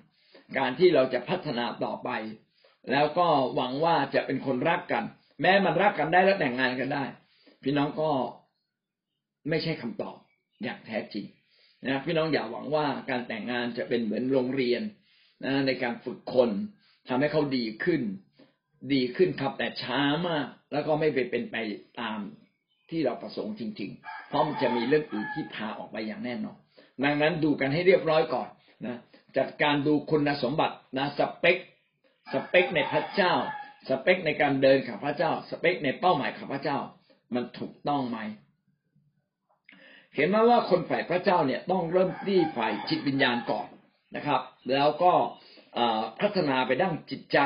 [0.57, 2.09] การที่เราจะพัฒนาต่อไป
[2.91, 5.03] แล้วก็หวังว่าจะเป็นคนรักกัน
[5.41, 7.03] แม้มันรักกันได้แล้วแต่งงานกันได้
[7.63, 8.11] พี่น้องก็
[9.49, 10.17] ไม่ใช่คำตอบ
[10.63, 11.25] อย่างแท้จริง
[11.87, 14.81] นะพี่น้องอย่าหวังว่าการแต่งงานจะเป็นเหมือนโรงเรียน
[15.45, 16.49] นะในการฝึกคน
[17.07, 18.01] ทำให้เขาดีขึ้น
[18.91, 21.55] ดีขึ้นครับแต่ช้ามาก แล้วก็ไม่ไปเป็นไป
[22.01, 22.19] ตาม
[22.89, 26.57] ที่เราประสงค์จริง ๆ เพราะมันจะมีเรื่องอื่นที่พาออกไปอย่างแน่นอน
[27.03, 28.49] ดังนั้นดูกันให้เรียบร้อยก่อน
[28.85, 28.97] นะ
[29.37, 31.57] จัดการดูคุณสมบัตินะสเปค
[32.33, 33.33] สเปคในพระเจ้า
[33.89, 36.79] สเปคในการเดินกับพระเจ้า สเปคในเป้าหมายของพระเจ้า
[37.35, 38.19] มันถูกต้องไหม
[40.15, 43.67] เห็นไหมว่าคนฝ่ายพระเจ้าเนี่ยต้องเริ่มที่ฝ่ายจิตวิญญาณก่อน
[44.15, 44.41] นะครับ
[44.73, 45.13] แล้วก็
[46.21, 47.39] พัฒนาไปด้านจิตใจ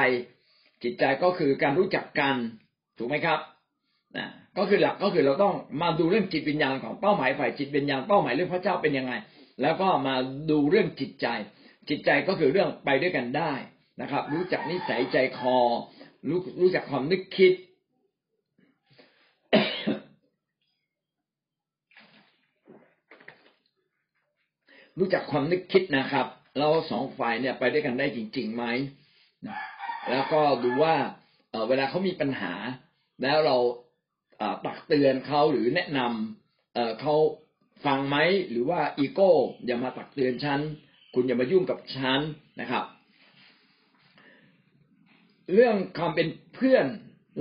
[0.83, 2.35] จิตใจก็คือการรู้จักกัน
[2.97, 3.39] ถูกไหมครับ
[4.17, 9.13] นะก็คือหลักก็คือเราต้องมาดูเรื่องจิตวิญญาณของเป้าหมายฝ่ายจิตวิญญาณเป้าหมายเรื่องพระเจ้าเป็นยังไง
[9.61, 10.15] แล้วก็มา
[10.49, 11.27] ดูเรื่องจิตใจ
[11.89, 13.53] จิตใจก็คือเรื่องไปด้วยกันได้
[14.01, 15.57] นะครับ รู้จักนิสัยใจคอ
[16.27, 17.53] รู้รู้จักความนึกคิด
[24.99, 28.63] รู้จักความนึกคิดนะครับ เราสองฝ่ายเนี่ยไปด้วยกันได้จริงๆไหม
[30.11, 30.95] แล้วก็ดูว่า
[31.67, 32.53] เวลาเขามีปัญหา
[33.23, 33.57] แล้วเรา
[34.65, 37.15] ตักเตือนเขาหรือแนะนำเขา
[37.85, 38.17] ฟังไหม
[38.49, 39.31] หรือว่าอีโก้
[39.65, 40.59] อย่ามาตักเตือนฉัน
[41.13, 42.19] คุณอย่ามายุ่งกับฉัน
[42.61, 42.83] นะครับ
[45.53, 46.85] เรื่องความเป็นเพื่อน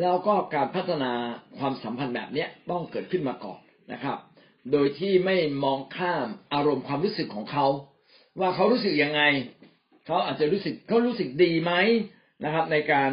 [0.01, 1.13] แล้วก็การพัฒนา
[1.59, 3.61] ความสัมพันธ์แบบนี้ต้องเกิดขึ้นมาก่อน
[3.93, 4.19] นะครับ
[4.73, 7.67] โดยที่ไม่มองข้ามอารมณ์ความรู้สึกของเขา
[8.41, 9.23] ว่าเขารู้สึกยังไง
[10.07, 11.73] เขาอาจจะรู้สึกเขารู้สึกดีไหม
[12.45, 13.11] นะครับ ในการ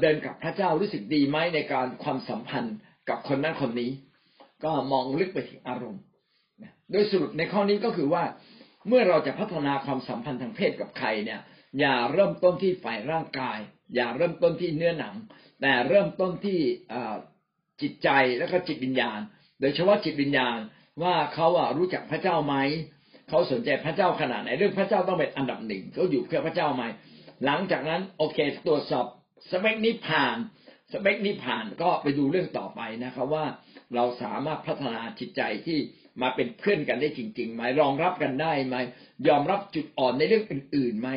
[0.00, 2.76] เดินกับพระเจ้ารู้สึกดีไหมในการความสัมพันธ์
[3.08, 3.90] กับคนนั้นคนนี้
[4.64, 6.02] ก็มองลึกไปถึงอารมณ์
[6.90, 8.24] โดยสรุปในข้อนี้ก็คือว่า
[8.88, 11.40] เมื่อเราจะพัฒนาความสัมพันธ์ทางเพศกับใครเนี่ย
[11.80, 13.58] อย่าเริ่มต้นที่ฝ่ายร่างกาย
[13.94, 15.14] อย่าเริ่มต้นที่เนื้อหนัง
[15.60, 16.58] แต่เริ่มต้นที่
[17.82, 18.08] จิตใจ
[18.38, 19.18] แล้วก็จิตวิญญาณ
[19.60, 20.58] โดยเฉพาะจิตวิญญาณ
[21.02, 22.54] ว่าเขาอะรู้จักพระเจ้าไหม
[23.28, 26.84] เขาสนใจพระเจ้าขนาดไหนเรื่องพระเจ้าต้องเป็นอันดับหนึ่งเขาอยู่เพื่อพระเจ้าไหม
[27.44, 29.06] หลังจากนั้นโอเคตรวจสอบ
[29.50, 30.36] สเปคนี้ผ่าน
[30.92, 33.44] สเปคนี้ผ่านก็ไปดูเรื่องต่อไปนะครับว่า
[33.94, 35.78] เราสามารถพัฒนาจิตใจที่
[36.22, 38.76] มาเป็นเพื่อนกันได้จริงๆไหมรองรับกันได้ไหม
[39.28, 41.08] ยอมรับจุดอ่อนในเรื่องอื่นๆไหม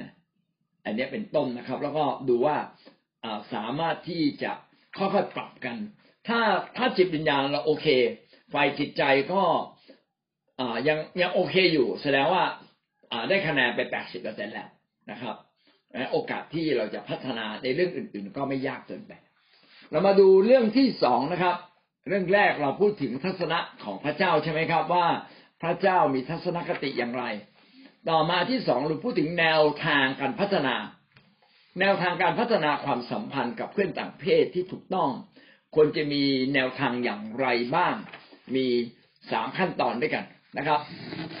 [0.00, 0.10] นะ
[0.84, 2.56] อันนี้เป็นต้นนะครับ แล้วก็ดูว่า
[3.54, 4.52] สามารถที่จะ
[4.98, 5.76] ค่อยๆปรับกัน
[6.28, 6.40] ถ้า
[6.76, 7.86] ถ้าจิตวิญญาณเราโอเค
[8.52, 9.42] ฝ่ายจิตใจก็
[10.88, 12.42] ยังยังโอเคอยู่ แสดงว่า
[13.28, 14.68] ได้คะแนนไปแปดสิบเปอร์เซ็นแล้ว
[15.10, 15.36] นะครับ
[16.10, 19.12] โอกาสที่เราจะพัฒนาในเรื่องอื่น ๆ ก็ไม่ยากเกินไป
[19.90, 21.56] เรามาดูเรื่องที่สองนะครับ
[22.08, 25.06] เรื่องแรกเราพูดถึงทัศนะของพระเจ้าใช่ไหมครับ ว่า
[25.62, 27.24] พระเจ้ามีทัศนคติอย่างไร
[28.08, 30.74] ต่อมาที่สองเราพูดถึงแนวทางการพัฒนา
[31.80, 35.10] แนวทางการพัฒนาความสัมพันธ์กับเพื่อนต่างเพศที่ถูกต้อง
[35.74, 36.22] ควรจะมี
[36.54, 37.94] แนวทางอย่างไรบ้าง
[38.54, 38.66] มี
[39.30, 40.24] สามขั้นตอนด้วยกัน
[40.58, 40.80] นะครับ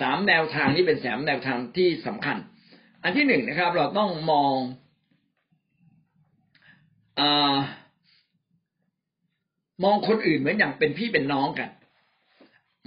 [0.00, 2.36] สามแนวทางนี้เป็นสามแนวทางที่สำคัญ
[3.04, 4.54] อันที่หนึ่งนะครับ เราต้องมอง
[7.20, 7.22] อ
[9.84, 11.70] มองคนอื่นเหมือนอย่างเป็นพี่เป็นน้องกัน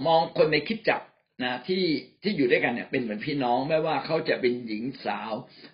[0.06, 1.00] มองคนในคิดจัก
[1.44, 1.84] นะที่
[2.22, 5.32] ที่อยู่ด้วยกันเนี่ยเป็นเหมือนพี่น้องไม่ว่าเขาจะเป็นหญิงสาว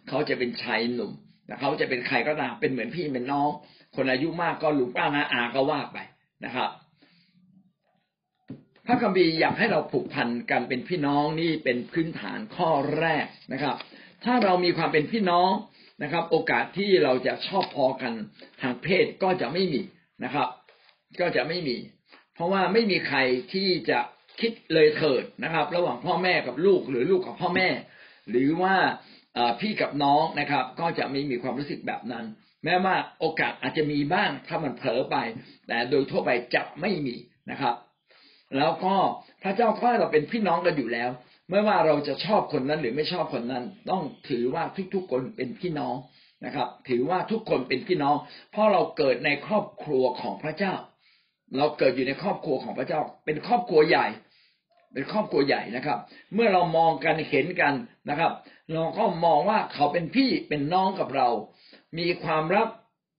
[0.09, 1.13] เขาจะเป็นชายหนุ่ม
[1.47, 3.51] แต่เขาจะเป็นใครก็ตามเป็นเหมือนพี่เป็นน้อง
[3.97, 5.99] คนอายุมากก็ลุงป้านาอาก็ว่าไป
[6.45, 6.71] นะครับ
[8.87, 13.77] พระคัมภีร์อยากให้เราผูกพันกันเป็นพี่น้องนี่เป็นพื้นฐานข้อแรกนะครับ
[14.25, 15.51] ถ้าเรามีความเป็นพี่น้อง
[16.03, 18.13] นะครับ โอกาสที่เราจะชอบพอกัน
[18.61, 19.81] ทางเพศก็จะไม่มี
[20.25, 20.49] นะครับ
[21.21, 21.77] ก็จะไม่มี
[22.35, 23.19] เพราะว่าไม่มีใคร
[23.53, 24.01] ที่จะ
[24.41, 27.69] คิดเลยเถิดนะครับ ระหว่างพ่อแม่กับลูกหรือลูกกับพ่อแม่
[28.31, 28.75] หรือว่า
[29.61, 32.25] พี่กับน้องนะครับ ก็จะไม่มีความรู้สึกแบบนั้น
[32.65, 35.17] แม้ว่าโอกาสอาจจะมีบ้างถ้ามันเผลอไป
[35.67, 37.17] แต่โดยทั่วไปจะไม่มี
[37.51, 37.75] นะครับ
[38.57, 38.95] แล้วก็
[39.43, 41.11] พระเจ้าถ้เราเป็นพี่น้องกันอยู่แล้ว
[41.51, 45.95] ไม่ว่าเราจะชอบคนนั้นหรือไม่ชอบคนนั้น ต้องถือว่าทุกๆคนเป็นพี่น้อง
[46.45, 48.17] นะครับ ถือว่าทุกคนเป็นพี่น้อง
[48.51, 50.75] เพราะเราเกิดในครอบครัวของพระเจ้า
[51.59, 54.07] เราเกิดอยู่ในครอบครัวของพระเจ้า เป็นครอบครัวใหญ่
[54.93, 55.99] เป็นครอบครัวใหญ่นะครับ
[56.35, 57.75] เมื่อเรามองกันเห็นกัน
[58.11, 58.33] นะครับ
[58.73, 61.29] เราก็มองว่าเขาเป็นพี่เป็นน้องกับเรา
[61.99, 62.69] มีความรัก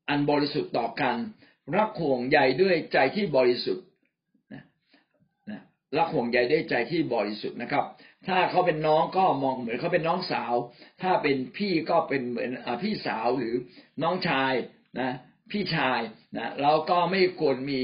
[0.09, 1.15] อันบริสุทธิ์ต่อกัน
[1.75, 3.85] รักห่วงใยด้วยใจที่บริสุทธิ์
[5.97, 7.83] รักห่วงใยด้วยใจที่บริสุทธิ์นะครับ
[8.27, 10.53] ถ้าเขาเป็นน้องก็มองเหมือนเขาเป็นน้องสาว
[11.01, 13.55] ถ้าเป็นพี่ก็เป็นเหมือนอพี่สาวหรือ
[14.03, 14.53] น้องชาย
[14.99, 15.11] นะ
[15.51, 15.99] พี่ชาย
[16.38, 17.81] นะเราก็ไม่ควรมี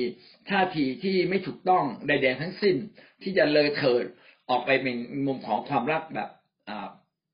[0.49, 2.75] ท่าทีที่ไม่ถูกต้องใดๆทั้งสิ้น
[3.23, 4.05] ที่จะเลยเถิด
[4.49, 6.29] ออกไปเป็นมุมของความรักแบบ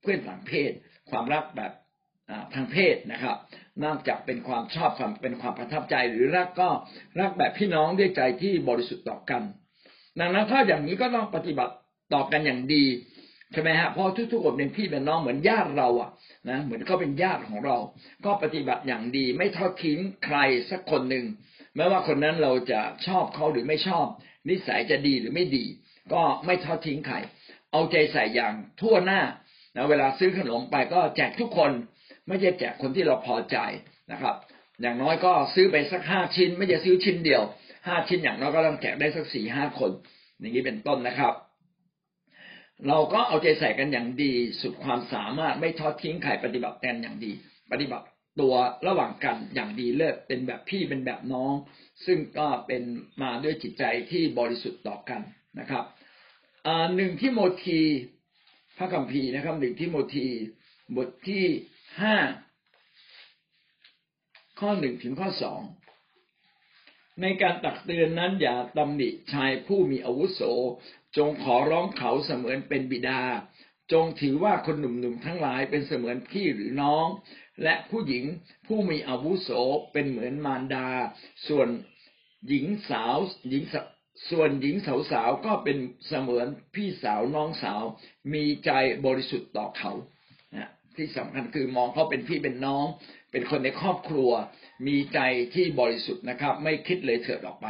[0.01, 0.71] เพื่อนต่างเพศ
[1.09, 1.71] ความรักแบบ
[2.53, 3.37] ทางเพศนะครับ
[3.83, 6.69] นอกจากเป็นความชอบความเป็นความประทับใจหรือรักก็
[7.19, 9.41] รักแบบพี่น้องด้วยใจที่บริสุทธิ์ต่อกัน
[10.19, 11.73] ดังนั้นถ้าอย่างนี้ก็ต้องปฏิบัติ
[12.13, 12.85] ต่อกันอย่างดี
[13.51, 16.09] ใช่ไหมฮะเพราะทุกๆคนเป็นพี่เป็นน้องเหมือนญาติเราอะ
[16.49, 17.77] นะเหมือนเขาเป็นญาติของเรา
[18.25, 20.37] ก็ปฏิบัติอย่างดี ไม่ทอดทิ้งใคร
[20.69, 21.25] สักคนหนึ่ง
[21.75, 24.07] ไม่ว่าคนนั้นเราจะชอบเขาหรือไม่ชอบ
[24.49, 25.65] นิสัยจะดีหรือไม่ดี
[26.13, 27.15] ก็ไม่ทอดทิ้งใคร
[27.71, 29.21] เอาใจใส่อย่างทั่วหน้า
[29.75, 31.71] นะเวลาซื้อขนมไปก็แจกทุกคน
[32.27, 33.57] ไม่ใช่แจกคนที่เราพอใจ
[34.11, 34.35] นะครับ
[34.81, 37.41] อย่างน้อยก็ซื้อไปสักห้าชิ้น ไม่ใช่ซื้อชิ้นเดียว
[37.87, 39.91] ห้าชิ้นอย่างน้อยก็ต้องแจกได้สักสี่ห้าคน
[40.39, 41.33] อย่างนี้เป็นต้นนะครับ
[42.87, 47.31] เราก็เอาใจใส่กันอย่างดี สุดความสามารถไม่ทอดทิ้งใครปฏิบัติแทนอย่างดี
[47.71, 48.05] ปฏิบัติ
[48.39, 48.53] ตัว
[48.87, 51.53] ระหว่างกันอย่างดีเลิศเป็นแบบพี่เป็นแบบน้อง
[52.05, 52.83] ซึ่งก็เป็น
[53.21, 55.21] มาด้วยจิตใจที่บริสุทธิ์ต่อกัน
[55.59, 55.85] นะครับ
[56.95, 57.81] หนึ่งที่โมที
[58.77, 60.27] พระคัมภีร์นะครับหนึ่งที่โมที
[60.97, 61.45] บทที่
[62.01, 62.15] ห้า
[64.59, 65.61] ข้อหนึ่งถึงข้อสอง
[67.21, 70.41] ในการตักเตือนนั้นอย่าตำหนิชายผู้มีอาวุโส
[71.17, 73.21] จงขอร้องเขาเสมือนเป็นบิดา
[73.91, 77.05] จงถือว่าคนหนุ่มๆทั้งหลายเป็นเสมือนพี่หรือน้อง
[77.63, 78.23] และผู้หญิง
[78.67, 79.49] ผู้มีอาวุโส
[79.93, 80.87] เป็นเหมือนมารดา
[81.47, 81.67] ส่วน
[82.47, 83.17] หญิงสาว
[83.49, 83.63] หญิง
[84.29, 84.75] ส่วนหญิง
[85.11, 87.81] สาวๆก็เป็นเสมือนพี่สาวน้องสาว
[88.33, 88.71] มีใจ
[89.05, 89.91] บริสุทธิ์ต่อเขา
[90.95, 92.85] ที่สำคัญคือมองเขาเป็นพี่เป็นน้อง
[93.31, 94.31] เป็นคนในครอบครัว
[94.87, 95.19] มีใจ
[95.53, 97.67] ที่บริสุทธิ์นะครับ ไม่คิดเลยเถิดออกไป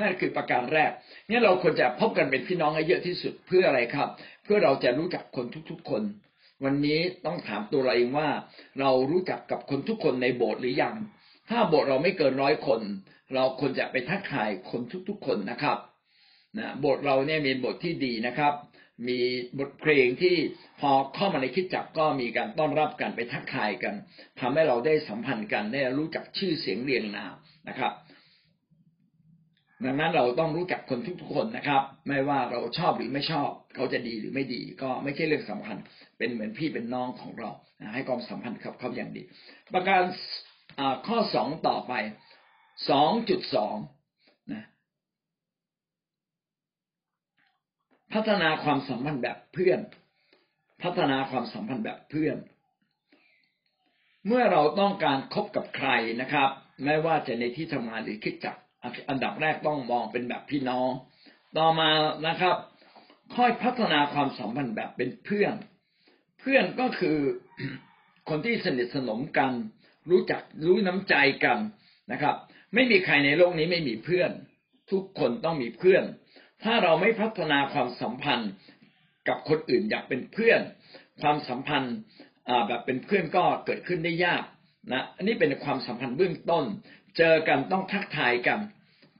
[0.00, 0.90] นั่นคือประการแรก
[1.28, 4.08] นี่เราควรจะพบกันเป็นพี่น้องให้เยอะที่สุดเพื่ออะไรครับ
[4.44, 6.02] เพื่อเราจะรู้จักคนทุกๆคน
[6.64, 8.28] วันนี้ต้องถามตัวเราเองว่า
[8.80, 10.94] เรารู้จักกับคนทุกคนในโบสถ์หรือยัง
[11.50, 12.80] ถ้าโบสถ์เราไม่เกินร้อยคน
[13.34, 15.78] เราควรจะไปทักทายคนทุกๆคนนะครับ
[16.58, 18.54] นะโบสถ์เราเนี่ยมีบทที่ดีนะครับ
[19.08, 19.18] มี
[19.58, 20.36] บทเพลงที่
[20.80, 23.94] พอเข้ามาในคิดจักก็มีการต้อนรับกันไปทักทายกัน
[24.40, 27.34] ทำให้เราได้สัมพันธ์กันได้รู้จักชื่อเสียงเรียงนาม
[27.68, 27.92] นะครับ
[29.84, 35.76] ดังนั้นเราต้องรู้จักคนทุกๆคนนะครับ ไม่ว่าเราชอบหรือไม่ชอบ เขาจะดีหรือไม่ดี ก็ไม่ใช่เรื่องสำคัญ
[36.18, 37.50] เป็นเหมือนพี่เป็นน้องของเรา
[37.94, 39.22] ให้ความสัมพันธ์กับเขาอย่างดี
[39.74, 40.02] ประการ
[41.06, 41.92] ข้อสองต่อไป
[42.90, 43.76] สองจุดสอง
[44.52, 44.64] นะ
[48.14, 49.80] พัฒนาความสัมพันธ์แบบเพื่อน
[50.82, 52.36] พัฒนาความสัมพันธ์แบบเพื่อน
[54.26, 56.50] เมื่อเราต้องการคบกับใครนะครับ
[56.84, 58.56] ไม่ว่าจะในที่ทำงานหรือคิดจัก
[59.08, 60.90] อันดับแรกต้องมองเป็นแบบพี่น้อง
[61.58, 61.90] ต่อมา
[62.28, 62.56] นะครับ
[63.36, 65.54] ค่อยพัฒนาความสัมพันธ์แบบเป็นเพื่อน
[66.40, 67.18] เพื่อนก็คือ
[68.28, 69.52] คนที่สนิทสนมกัน
[70.10, 71.58] รู้จักรู้น้ำใจกัน
[72.12, 72.34] นะครับ
[72.74, 74.30] ไม่มีใครในโลกนี้ไม่มีเพื่อน
[74.90, 76.04] ทุกคนต้องมีเพื่อน
[76.64, 78.50] ถ้าเราไม่พัฒนาความสัมพันธ์
[79.28, 80.60] กับคนอื่นอยากเป็นเพื่อน
[81.20, 81.94] ความสัมพันธ์
[82.68, 84.42] แบบเป็นเพื่อนก็เกิดขึ้นได้ยาก
[84.92, 86.64] นะอันนี้เป็นความสัมพันธ์เบื้องต้น
[87.18, 88.58] เจอกันต้องทักทายกัน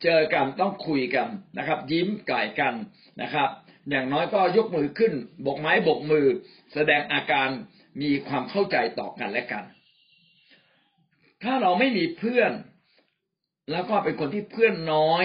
[0.03, 1.29] เจอกันต้องคุยกัน
[1.59, 2.75] นะครับ ยิ้มก่ายกัน
[3.23, 3.49] นะครับ
[3.91, 5.13] อย่างน้อยก็ยกมือขึ้น
[5.47, 6.27] บกไม้บกมือ
[6.75, 7.49] แสดงอาการ
[8.03, 9.65] มีความเข้าใจต่อกันและกัน
[11.43, 12.53] ถ้าเราไม่มีเพื่อน
[13.73, 15.25] แล้วก็เป็นคนที่เพื่อนน้อย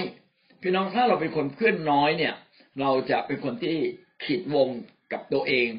[0.62, 2.36] พี่น้องถ้าเราเป็นคนเพื่อนน้อยเนี่ย
[2.82, 3.78] เราจะเป็นคนที่
[4.24, 4.68] ขีดวง
[5.12, 5.70] กับตัวเอง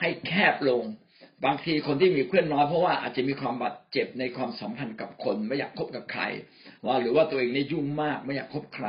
[0.00, 0.82] ให้แคบลง
[1.44, 6.22] บางทีคนที่มีเพื่อนน้อยเพราะว่าอาจจะมีความบาดเจ็บในความสัมพันธ์กับคน ไม่อยากคบกับใคร
[6.86, 8.86] ว่าหรือว่าตัวเองในยุ่งมากไม่อยากคบใคร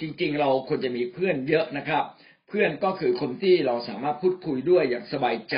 [0.00, 2.04] จริง ๆ เราควรจะมีเพื่อนเยอะนะครับ
[2.48, 5.56] เพื่อนก็คือคนที่เราสามารถพูดคุยด้วยอย่างสบายใจ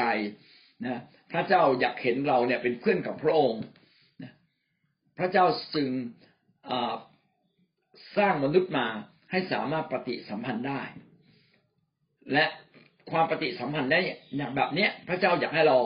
[0.87, 1.01] นะ
[1.33, 3.63] พระเจ้าอยากเห็นเราเนี่ยเป็นเพื่อนกับพระองค์
[5.19, 5.89] พระเจ้าจึง
[8.17, 8.87] สร้างมนุษย์มา
[9.31, 10.81] ให้สามารถปฏิสัมพันธ์ได้
[12.33, 12.45] และ
[13.11, 13.99] ความปฏิสัมพันธ์ได้
[14.37, 15.79] อย่างแบบเนี้ย พระเจ้าอยากให้เรา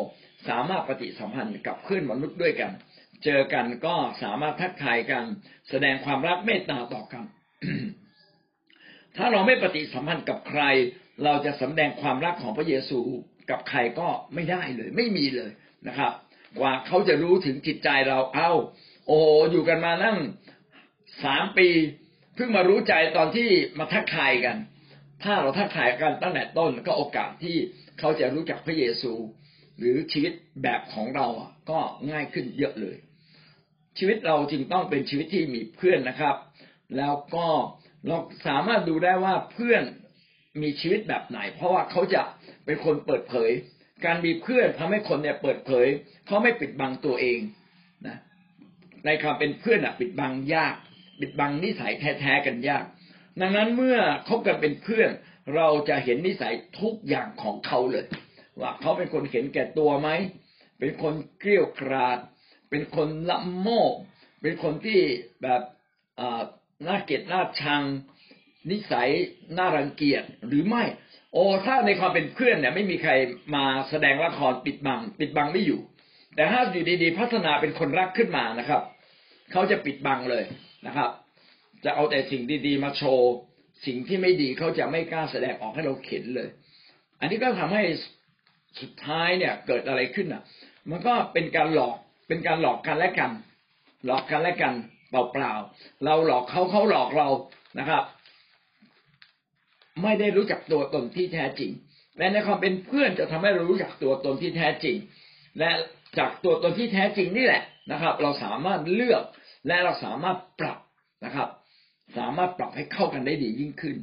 [0.48, 2.72] สามารถปฏิสัมพันธ์กับเพื่อนมนุษย์ด้วยกัน
[3.24, 5.24] เจอกันก็สามารถทักทายกัน
[5.70, 7.24] แสดงความรักเมตตาต่อกัน
[9.16, 10.62] ถ้าเราไม่ปฏิสัมพันธ์กับใคร
[11.24, 13.00] เราจะสำแดงความรักของพระเยซู
[13.50, 15.50] กับใครก็ไม่ได้เลย ไม่มีเลย
[15.88, 16.12] นะครับ
[16.58, 18.52] กว่าเขาจะรู้ถึงจิตใจเราเอา้า
[19.06, 19.18] โอ้
[19.50, 20.16] อยู่กันมานั่ง
[21.24, 21.68] สามปี
[22.34, 23.48] เพิ่งมารู้ใจตอนที่
[23.78, 24.56] มาทักทายกัน
[25.22, 27.56] ถ้าเราทักทายกันตั้งแต่ต้นก็โอกาสที่
[27.98, 29.12] เขาจะรู้จักพระเยซู
[29.78, 31.26] หรือชีวิตแบบของเรา
[31.70, 31.78] ก็
[32.10, 32.96] ง่ายขึ้นเยอะเลย
[33.98, 36.36] ชีวิตเราจึงต้องเป็นชีวิตที่มีเพื่อนนะครับ
[36.96, 37.46] แล้วก็
[38.06, 39.82] เราสามารถดูได้ว่าเพื่อน
[40.62, 42.22] มีชีวิตแบบไหน เพราะว่าเขาจะ
[42.64, 43.50] เป็นคนเปิดเผย
[44.04, 45.86] การมีเพื่อนทำให้คนเนี่ยเปิดเผย
[46.26, 47.38] เขาไม่ปิดบังตัวเอง
[48.06, 48.16] นะ
[49.04, 50.74] ในคำเป็นเพื่อนอะปิดบังยาก
[51.20, 52.84] ปิดบังนิสัยแท้ๆกันยาก
[53.40, 55.10] ดังนั้นเมื่อคบกันเป็นเพื่อน
[55.56, 58.06] เราจะเห็นนิสัยทุกอย่างของเขาเลย
[58.60, 60.08] ว่าเขาเป็นคนเห็นแก่ตัวไหม
[60.78, 62.18] เป็นคนเกลี้ยกราด
[62.70, 63.94] เป็นคนละโมบ
[64.42, 65.00] เป็นคนที่
[65.42, 65.62] แบบ
[66.86, 67.82] น่าเกลียดน่าชัง
[68.70, 69.08] นิสัย
[69.56, 70.84] น่ารังเกียจหรือไม่
[71.32, 73.12] โอ้ถ้าในความเป็นเพื่อนเนี่ย ไม่มีใคร
[73.54, 75.80] มาแสดงละครปิดบัง ปิดบังไม่อยู่
[76.34, 78.82] แต่ถ้าอยู่ดีๆ พัฒนาเป็นคนรักขึ้นมานะครับ
[79.52, 80.44] เขาจะปิดบังเลย
[80.86, 81.10] นะครับ
[81.84, 83.32] จะเอาแต่สิ่งดีๆ มาโชว์
[83.86, 86.48] สิ่งที่ไม่ดีเขาจะไม่กล้าแสดงออกให้เราเห็นเลย
[87.20, 87.82] อันนี้ก็ทำให้
[88.80, 90.42] สุดท้ายเนี่ยเกิดอะไรขึ้นอะ
[90.90, 91.96] มันก็เป็นการหลอก
[92.28, 93.30] เป็นการหลอกกันและกัน
[94.06, 94.74] หลอกกันและกัน
[95.10, 97.28] เปล่าๆเราหลอกเขาเขาหลอกเรา
[97.78, 98.02] นะครับ
[100.02, 101.70] ไม่ได้รู้จักตัวตนที่แท้จริง
[102.18, 104.96] และในความเป็นเพื่อนจะทำให้เรารู้จักตัวตนที่แท้จริง
[105.58, 105.70] และ
[106.18, 109.22] จากตัวตนที่แท้จริงนี่แหละนะครับ เราสามารถเลือก
[109.66, 110.78] และเราสามารถปรับ
[111.24, 111.48] นะครับ
[112.18, 113.96] สามารถปรับให้เข้ากันได้ดียิ่งขึ้น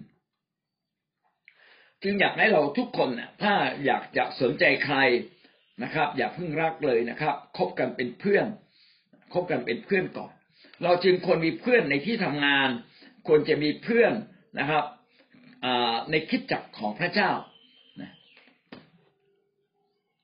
[2.06, 3.54] จึงอยากให้เราทุกคนนี่ยถ้า
[3.86, 4.98] อยากจะสนใจใคร
[5.84, 8.46] นะครับ อย่าเพิ่งรักเลยนะครับคบกันเป็นเพื่อน
[9.34, 10.32] คบกันเป็นเพื่อนก่อน
[10.84, 12.70] เราจึงควรมีเพื่อนในที่ทำงาน
[13.28, 14.14] ควรจะมีเพื่อน
[14.60, 14.84] นะครับ
[16.12, 17.32] ในคิดจักของพระเจ้า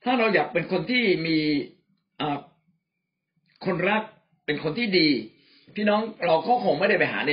[0.03, 1.37] ถ้าเราอยากเป็นคนที่มี
[3.65, 4.03] คนรัก
[4.45, 5.09] เป็นคนที่ดี
[5.75, 7.31] พี่น้องเราก็คงไม่ได้ไปหาใน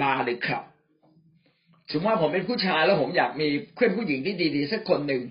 [0.00, 0.64] บาร์หรือคลับ
[1.90, 5.22] ถึงว่าผมเป็นผู้ชายแล้วผมอยากมีเพื่อนผู้หญิงที่ดีๆสักคนหนึ่ง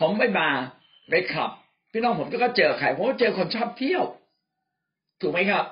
[0.00, 0.50] ผมไปบา
[1.10, 1.50] ไปคลับ
[1.92, 4.04] พี่น้องผมก็เจอใครผมก็เจอคนชอบเที่ยว
[5.20, 5.64] ถูกไหมครับ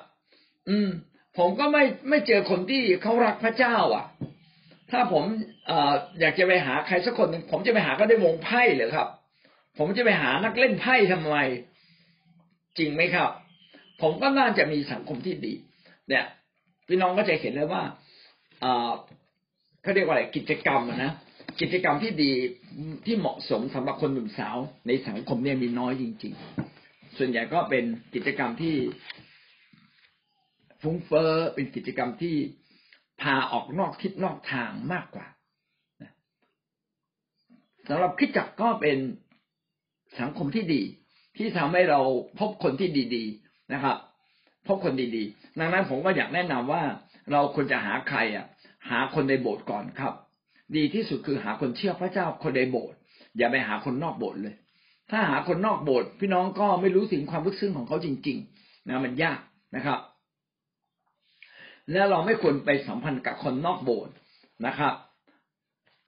[0.69, 0.89] อืม
[1.37, 4.05] ผมก็ไม่ไม่เจอคนที่เขารักพระเจ้า อะ
[4.91, 5.23] ถ้าผม
[5.69, 5.71] อ
[6.19, 9.07] อยากจะไปหาใครสักคนหนึ่งผมจะไปหาก็ได้วงไพ่เหรอครับ
[9.77, 11.35] ผมจะไปหานักเล่นไพ่ทำไม
[12.77, 13.29] จริงไหมครับ
[14.01, 15.53] ผมก็น่าจะมีสังคมที่ดี
[16.09, 16.25] เนี่ย
[16.87, 17.83] พี่น้องก็จะเห็นเลยว่า
[19.81, 21.13] เขาเรียกว่าอะไรกิจกรรมนะ
[21.61, 22.31] กิจกรรมที่ดี
[23.05, 26.33] ที่เหมาะสมสำหรับคนหนุ่มสาว ในสังคมเนี่ยมีน้อยจริง
[26.75, 28.75] ๆ ส่วนใหญ่ก็เป็นกิจกรรมที่
[30.81, 32.35] ฟุ้งเฟ้อเป็นกิจกรรมที่
[33.21, 35.27] พาออกนอกทิศนอกทางมากกว่า
[37.89, 38.97] สำหรับคิดจักก็เป็น
[40.19, 40.81] สังคมที่ดี
[41.37, 42.01] ที่ทำให้เรา
[42.39, 43.97] พบคนที่ดีๆนะครับ
[44.67, 46.83] พบคนดีๆ ดังนั้นผมก็อยากแนะนำว่า
[47.31, 48.45] เราควรจะหาใครอะ
[48.89, 50.13] หาคนในโบสถ์ก่อนครับ
[50.75, 52.97] ดีที่สุดคือหาคนเชื่อพระเจ้าคนในโบสถ์
[53.37, 54.55] อย่าไปหาคนนอกโบสถ์เลย
[55.11, 59.39] ถ้าหาคนนอกโบสถ์พี่น้องก็ไม่รู้ถึงความลึกซึ้งของเขาจริง ๆ นะมันยาก
[59.75, 59.99] นะครับ
[61.91, 64.13] และเราไม่ควรไปสัมพันธ์กับคนนอกโบสถ์
[64.65, 64.93] นะครับ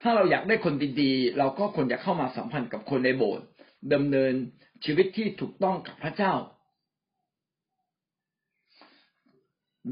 [0.02, 3.44] ถ้าเราอยากได้คนดีๆ เราก็ควรจะเข้ามาสัมพันธ์กับคนในโบสถ์
[3.92, 4.32] ดำเนิน
[4.84, 6.32] ชีวิตที่ถูกต้องกับพระเจ้า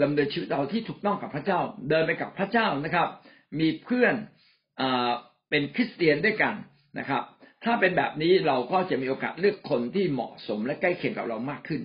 [0.00, 3.08] ดำเนินชีวิตเราที่ถูกต้องกับพระเจ้า เดินไปกับพระเจ้านะครับ
[3.60, 4.14] มีเพื่อน
[4.80, 4.82] อ
[5.50, 6.54] เป็นคริสเตียนด้วยกัน
[6.98, 7.22] นะครับ
[7.64, 11.82] ถ้าเป็นแบบนี้เราก็จะมีโอกาสเลือกคนที่เหมาะสมและใกล้เคียงกับเรามากขึ้น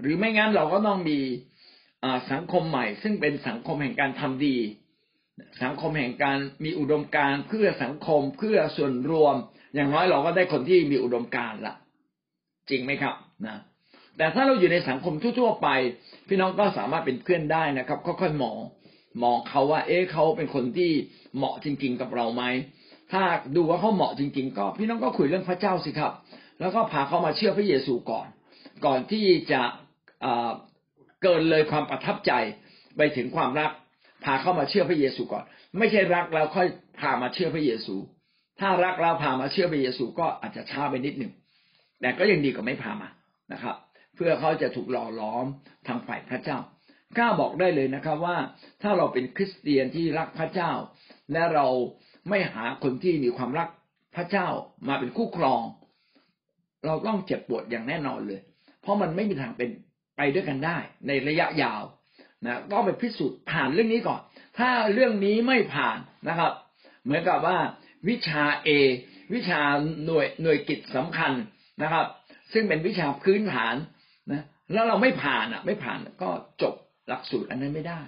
[0.00, 1.18] หรือไม่งั้นเราก็ต้องมี
[2.32, 4.56] สังคมใหม่ ซึ่งเป็นสังคมแห่งการทำดี
[5.62, 9.34] สังคมแห่งการมีอุดมการเพื่อสังคมเพื่อส่วนรวม
[9.74, 11.74] อย่างน้อยเราก็ได้คนที่มีอุดมการละ
[12.70, 13.14] จริงไหมครับ
[13.46, 13.56] นะ
[14.16, 15.68] แต่ถ้าเราอยู่ในสังคมทั่วๆไป
[16.28, 18.56] พี่น้องก็สามารถเป็นเพื่อนได้นะครับค่อยๆมอง
[19.22, 20.90] มองเขาว่า เอ๊ะเขาเป็นคนที่
[21.36, 22.44] เหมาะจริง ๆ กับเราไหม
[23.12, 23.22] ถ้า
[23.56, 26.12] ดูว่าเขาเหมาะจริง ๆ ก็พี่น้องก็คุยเรื่องพระเจ้าสิครับ
[26.60, 28.26] แล้วก็พาเขามาเชื่อพระเยซูก่อน
[28.86, 29.62] ก่อนที่จะ
[31.22, 32.32] เกินเลยความประทับใจ
[32.96, 33.70] ไปถึงความรัก
[34.24, 35.44] พาเข้ามาเชื่อพระเยซูก่อน
[35.78, 36.68] ไม่ใช่รักแล้วค่อย
[37.00, 37.94] พามาเชื่อพระเยซู
[38.60, 41.32] ถ้ารักแล้วพามาเชื่อพระเยซูก็อาจจะช้าไปนิดหนึ่ง
[42.00, 43.08] แต่ก็ยังดีกว่าไม่พามา
[43.52, 43.76] นะครับ
[44.22, 45.46] พื่อเขาจะถูกหล่อล้อม
[45.86, 46.58] ทางฝ่ายพระเจ้า
[47.16, 48.36] กล้าบอกได้เลยนะครับว่า
[48.82, 50.72] ถ้าเราเป็นคริสเตียนที่รักพระเจ้า
[51.32, 51.66] และเรา
[52.28, 53.68] ไม่หาคนที่มีความรัก
[54.16, 54.48] พระเจ้า
[54.88, 55.62] มาเป็นคู่ครอง
[56.86, 58.40] เราต้องเจ็บปวดอย่างแน่นอนเลย
[58.82, 59.70] เพราะมันไม่มีทางเป็น
[60.16, 61.82] ไปด้วยกันได้ ในระยะยาว
[62.46, 64.20] นะต้องไปพิสูจน์ผ่านเรื่องนี้ก่อน
[64.58, 66.52] ถ้าเรื่องนี้ไม่ผ่านนะครับ
[67.04, 67.58] เหมือนกับว่า
[68.08, 68.68] วิชาเอ
[69.34, 69.60] วิชา
[70.04, 71.32] หน่วยหน่วยกิจสำคัญ
[71.82, 72.06] นะครับ
[72.52, 73.74] ซึ่งเป็นวิชาพื้นฐาน
[74.72, 76.30] แล้วเราไม่ผ่านอะ ไม่ผ่านก็
[76.62, 76.74] จบ
[77.08, 78.02] หลักสูตรอันนั้นไม่ได้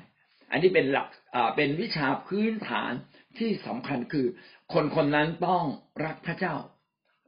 [0.51, 2.93] อันนี้เป็นหลักอ่าเป็นวิชาพื้นฐาน
[3.39, 4.27] ที่สำคัญคือ
[4.73, 5.65] คนคนนั้นต้อง
[6.05, 6.55] รักพระเจ้า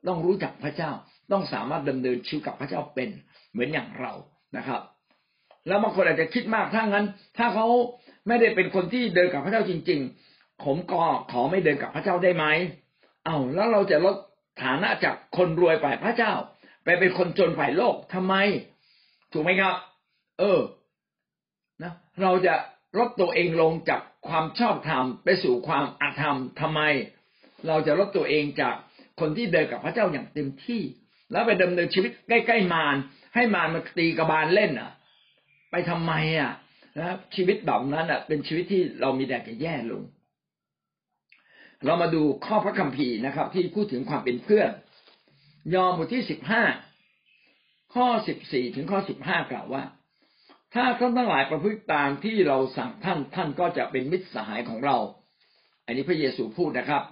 [0.09, 0.91] ต้องรู้จักพระเจ้า
[1.33, 3.09] ต้องสามารถดำเนินชีวิตกับพระเจ้าเป็น
[3.51, 4.13] เหมือนอย่างเรา
[4.57, 4.81] นะครับ
[5.69, 7.07] แล้วบางคนอาจจะคิดมากถ้างั้น
[7.39, 7.67] ถ้าเขา
[8.29, 10.01] ไม่ได้เป็นคนที่เดินกับพระเจ้าจริง
[10.33, 12.45] ๆ ผมก็ขอไม่เดินกับพระเจ้าได้ไหม
[13.25, 14.17] เอาแล้วเราจะลด
[14.63, 16.33] ฐานะจากคนรวยฝ่ายพระเจ้า
[16.85, 18.35] ไปเป็นคนจนฝ่ายโลกทำไม
[19.35, 19.75] ถูกไหมครับ
[20.39, 20.61] เออ
[21.83, 22.55] นะเราจะ
[22.99, 26.81] ลดตัวเองลงจากความชอบธรรมไปสู่ความอาธรรมทำไม
[27.67, 28.75] เราจะลดตัวเองจาก
[29.21, 30.83] คนที่เดินกับพระเจ้าอย่างเต็มที่
[31.33, 32.97] แล้วไปดำเนินชีวิตใกล้ๆมาร
[33.35, 34.91] ให้มารมาตีกระบาลเล่นอะ
[35.71, 36.53] ไปทำไมอะ
[36.99, 40.03] นะชีวิตแบบนั้นอะ เป็นชีวิตที่เรามีแต่จะแย่ลง
[41.85, 44.71] เรามาดูข้อพระคัมภีร์นะครับ ที่พูดถึงความเป็นเพื่อน
[45.75, 46.63] ยอห์นบทที่สิบห้า
[47.95, 49.85] ข้อสิบสี่ถึงข้อสิบห้ากล่าวว่า
[50.75, 54.97] ถ้าท่านทั้งหลายประพฤติตามที่เราสั่งท่านท่านก็จะเป็นมิตรสหายของเรา
[55.87, 57.03] อันนี้พระเยซูพูดนะครับ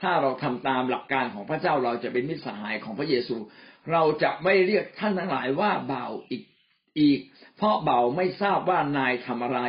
[0.00, 3.36] ถ้าเราทำตามหลักการของพระเจ้าเราจะเป็นมิตรสหายของพระเยซู
[3.92, 6.42] เราจะไม่เรียกท่านทั้งหลายว่าเบาอีก
[6.98, 7.20] อีก
[7.56, 9.60] เพราะเบาไม่ทราบว่านายทำอะไร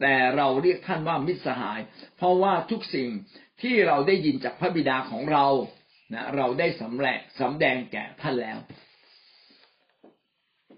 [0.00, 1.80] แต่เราเรียกท่านว่ามิตรสหาย
[2.16, 3.08] เพราะว่าทุกสิ่ง
[3.62, 5.46] ที่เราได้ยินจากพระบิดาของเรา
[6.14, 8.58] นะเราได้สำแดงสำแดงแก่ท่านแล้ว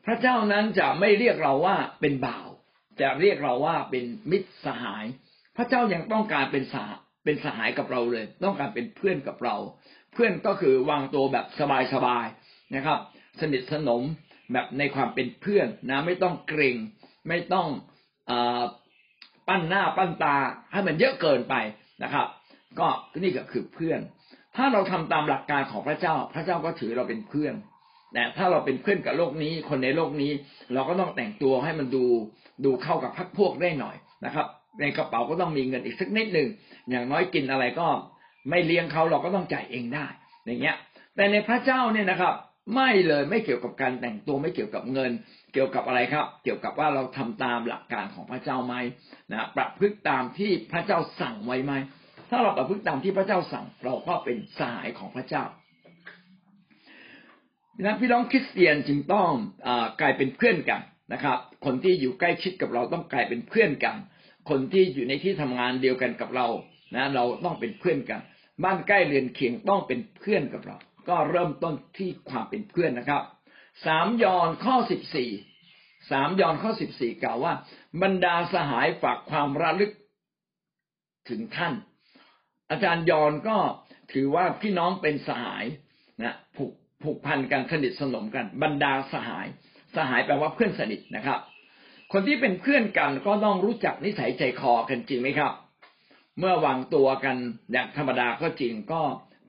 [0.07, 2.47] พระเจ้านั้นจะไม่เรียกเราว่าเป็นบ่าว
[3.01, 5.05] จะเรียกเราว่าเป็นมิตรสหาย
[5.57, 6.91] พระเจ้ายังต้องการเป็นสห
[7.25, 9.57] เป็นสหายกับเราเลย ต้องการเป็นเพื่อนกับเรา
[10.13, 11.47] เพื่อนก็คือวางตัวแบบ
[11.95, 12.99] สบายๆนะครับ
[13.41, 14.03] สนิทสนม
[14.53, 16.77] แบบในความเป็นเพื่อนนะ ไม่ต้องเกรง
[17.29, 17.67] ไม่ต้อง
[18.31, 18.33] อ
[19.49, 20.37] ปั้นหน้าปั้นตา
[20.73, 21.55] ให้มันเยอะเกินไป
[22.03, 22.27] นะครับ
[22.79, 22.89] ก็
[23.23, 24.01] นี่ก็คือเพื่อน
[24.57, 27.55] ถ้าเราทำตามหลักการของพระเจ้า พระเจ้าก็ถือเราเป็นเพื่อน
[28.13, 30.33] แต่ถ้าเราเป็นเพื่อนกับโลกนี้ คนในโลกนี้
[30.75, 32.05] เราก็ต้องแต่งตัวให้มันดู
[32.65, 34.47] ดูเข้ากับพักพวกได้หน่อยนะครับ
[34.81, 36.49] ในกระเป๋าก็ต้องมีเงินอีกสักนิดหนึ่ง
[36.91, 37.89] อย่างน้อยกินอะไรก็
[38.51, 40.07] ไม่เลี้ยงเขาเราก็ต้องจ่ายเองได้
[40.47, 40.77] อย่างเงี้ย
[41.17, 42.35] แต่ในพระเจ้าเนี่ยนะครับ
[42.75, 45.11] ไม่เลยไม่เกี่ยวกับการแต่งตัวไม่เกี่ยวกับเงิน
[45.53, 48.75] เกี่ยวกับอะไรครับ เกี่ยวกับว่าเราทำตามหลักการของพระเจ้าไหม
[49.33, 51.73] นะประพฤติตามที่พระเจ้าสั่งไว้ไหม
[52.31, 55.45] ถ้าเราประพฤติตามที่พระเจ้าสั่ง เราก็เป็นสายของพระเจ้า
[57.81, 59.31] นะพี่น้องคริสเตียนจึงต้อง
[59.67, 59.69] อ
[60.01, 63.97] กลายเป็นเพื่อนกันนะครับ คนที่อยู่ใกล้ชิดกับเราต้องกลายเป็นเพื่อนกัน
[64.51, 66.47] คนที่อยู่ในที่ทำงานเดียวกันกับเรา
[66.95, 68.21] นะเราต้องเป็นเพื่อนกัน
[68.65, 70.77] บ้านใกล้เรือนเคียงต้องเป็นเพื่อนกับเรา
[71.09, 73.23] ก็เริ่มต้นที่ความเป็นเพื่อนนะครับ
[73.87, 75.31] สามยอนข้อสิบสี่
[76.11, 77.53] สามยอนข้อสิบสี่กล่าวว่า
[78.03, 79.93] บรรดาสหายฝากความระลึก
[81.29, 81.75] ถึงท่าน
[82.71, 83.57] อาจารย์ยอนก็
[84.13, 85.65] ถือว่าพี่น้องเป็นสหาย
[86.23, 86.73] นะผูก
[87.05, 89.47] ผูกพันกันสนิทสนมกัน บรรดาสหาย
[89.97, 91.39] สหายแปลว่าเพื่อนสนิทนะครับ
[92.13, 95.53] คนที่เป็นเพื่อนกันก็ต้องรู้จักนิสัยใจคอกันจริงไหมครับ
[96.39, 97.37] เมื่อวางตัวกัน
[97.73, 99.01] อย่างธรรมดาก็จริงก็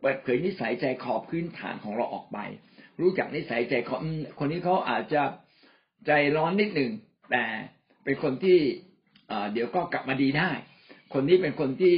[0.01, 2.37] เปิดเผยนิสัยใจคอพื้นฐานของเราออกไป
[3.01, 3.95] รู้จักนิสัยใจคอ
[4.39, 5.21] คนนี้เขาอาจจะ
[6.05, 6.91] ใจร้อนนิดหนึ่ง
[7.31, 7.43] แต่
[8.03, 8.59] เป็นคนที่
[9.53, 10.49] เดี๋ยวก็กลับมาดีได้
[11.13, 11.95] คนนี้เป็นคนที่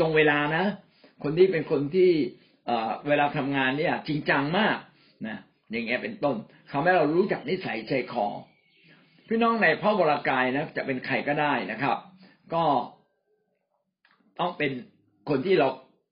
[0.00, 0.64] ตรงเวลานะ
[1.22, 2.10] คนนี้เป็นคนที่
[3.08, 4.76] เวลาทำงานเนี่ยจริงจังมาก
[5.26, 5.38] นะ
[5.70, 6.36] อย่างเงี้ยเป็นต้น
[6.68, 8.26] เขาให้เรารู้จักนิสัยใจคอ
[9.28, 11.96] พี่น้องในพระวรากายนะจะเป็นใครก็ได้นะครับ
[12.54, 12.64] ก็
[14.40, 14.72] ต้องเป็น
[15.28, 15.68] คนที่เรา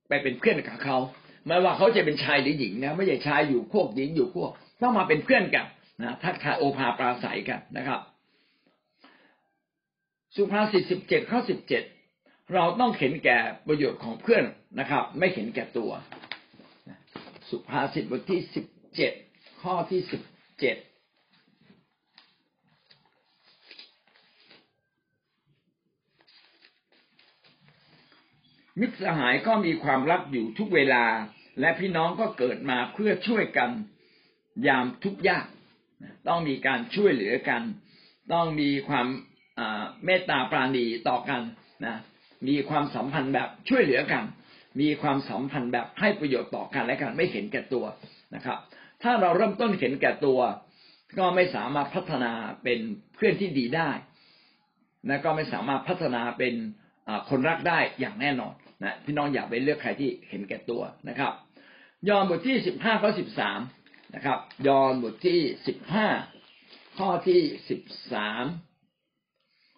[0.08, 0.98] ไปเป็นเพื่อนกับเขา
[1.46, 4.50] ไม่ว่าเขาจะเป็นชายหรือหญิงนะไม่ใช่ชายอยู่พวกหญิงอยู่พวก
[4.82, 5.66] ต้องมาเป็นเพื่อนกัน
[6.02, 8.00] นะทักทายโอภาปราศัยกันนะครับ
[10.34, 11.82] สุภาษิตสิบเจ็ดข้อสิบเจ็ด
[12.54, 14.44] เราต้องเห็นแก่ประโยชน์ของเพื่อน
[14.80, 15.90] นะครับ ไม่เห็นแก่ตัว
[17.50, 19.12] สุภาษิตบทที่สิบเจ็ด
[19.62, 20.22] ข้อที่สิบ
[20.60, 20.76] เจ็ด
[28.80, 31.04] มิตรสหายก็มีความรักอยู่ทุกเวลา
[31.60, 33.70] และพี่น้องก็เกิดมาเพื่อช่วยกัน
[34.66, 35.46] ยามทุกยาก
[36.28, 37.62] ต้องมีการช่วยเหลือกัน
[38.32, 39.06] ต้องมีความ
[40.04, 41.42] เมตตาปราณีต่อกัน
[41.86, 41.96] นะ
[42.48, 44.24] มีความสัมพันธ์แบบช่วยเหลือกัน
[44.80, 47.84] มีความสัมพันธ์แบบให้ประโยชน์ต่อกันและกันไม่เห็นแก่ตัว
[48.34, 48.58] นะครับ
[49.02, 50.38] ถ้าเราเริ่มต้นเห็นแก่ตัว
[51.18, 52.78] ก็ไม่สามารถพัฒนาเป็น
[53.14, 53.90] เพื่อนที่ดีได้
[55.08, 56.54] และก็ไม่สามารถพัฒนาเป็น
[57.30, 61.32] คนรักได้อย่างแน่นอนนะพี่น้องอย่าไปเลือกใครที่เห็นแก่ตัวนะครับ
[62.08, 63.60] ยอห์นบทที่สิบห้าข้อสิบสาม
[64.14, 66.06] นะครับ ยอห์นบทที่สิบห้า
[66.98, 67.80] ข้อที่สิบ
[68.12, 68.44] สาม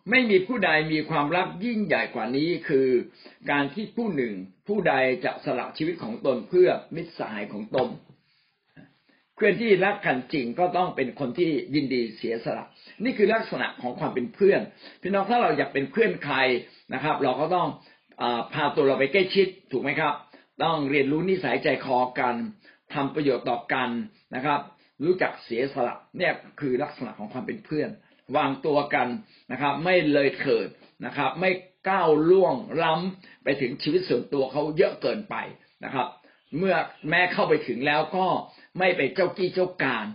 [0.08, 2.88] ไม่มีผู้ใดมีความรักยิ่งใหญ่กว่านี้คือ
[3.50, 4.32] การที่ผู้หนึ่ง
[4.68, 4.94] ผู้ใด
[5.24, 7.88] จะสละชีวิตของตนเพื่อมิตรสหายของตน
[9.34, 12.64] เพื่อนที่รักกันจริงก็ต้องเป็นคนที่ยินดีเสียสละ
[13.04, 14.60] นี่คือลักษณะของความเป็นเพื่อน
[15.00, 16.36] พี่น้องถ้าเราอยากเป็นเพื่อนใคร
[16.94, 17.68] นะครับ เราก็ต้อง
[18.22, 20.14] อพาตัวเราไปใกล้ชิดถูกไหมครับ
[20.62, 22.34] ต้องเรียนรู้นิสัยใจคอกัน
[22.94, 23.90] ทำประโยชน์ต่อกัน
[24.34, 24.60] นะครับ
[25.04, 27.88] รู้จักเสียสละเนี่ยคือลักษณะของความเป็นเพื่อน
[28.36, 29.08] วางตัวกัน
[29.52, 30.68] นะครับ ไม่เลยเถิด
[31.06, 31.50] นะครับ ไม่
[31.88, 35.36] ก้าวล่วงล้ำไปถึงชีวิตส่วนตัวเขาเยอะเกินไป
[35.84, 36.06] นะครับ
[36.58, 36.74] เมื่อ
[37.10, 38.26] แม่เข้าไปถึงแล้วก็
[38.78, 40.06] ไม่ไปเจ้ากี้เจ้าการ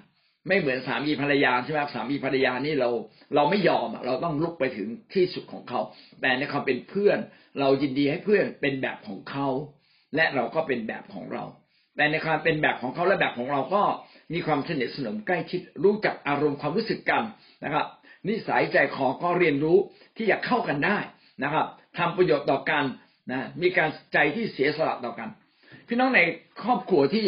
[0.48, 2.90] ไม่เหมือนสามีภรรยาใช่ไหมสามีภรรยานี่เรา
[3.36, 5.82] เราไม่ยอมเราต้องลุกไปถึงที่สุดของเขา
[6.22, 7.18] แต่ในความเป็นเพื่อน
[7.60, 9.48] เรายินดีให้เพื่อนเป็นแบบของเขา
[10.16, 11.44] และเราก็เป็นแบบของเรา
[11.96, 13.84] แต่ในความเป็นแบบของเขาและแบบของเราก็
[14.34, 17.24] มีความสนิทสนมใกล้ชิดรู้จักอารมณ์ความรู้สึกกัน
[17.64, 17.86] นะครับ
[18.30, 19.78] นิสัยใจคอก็เรียนรู้
[20.18, 20.98] ที่จะเข้ากันได้
[21.44, 21.66] นะครับ
[21.98, 22.84] ทำประโยชน์ต่อกัน
[23.32, 25.30] นะมีการใจที่เสียสละต่อกัน
[25.88, 26.22] พี่น้องใน
[26.64, 27.28] ครอบครัวที่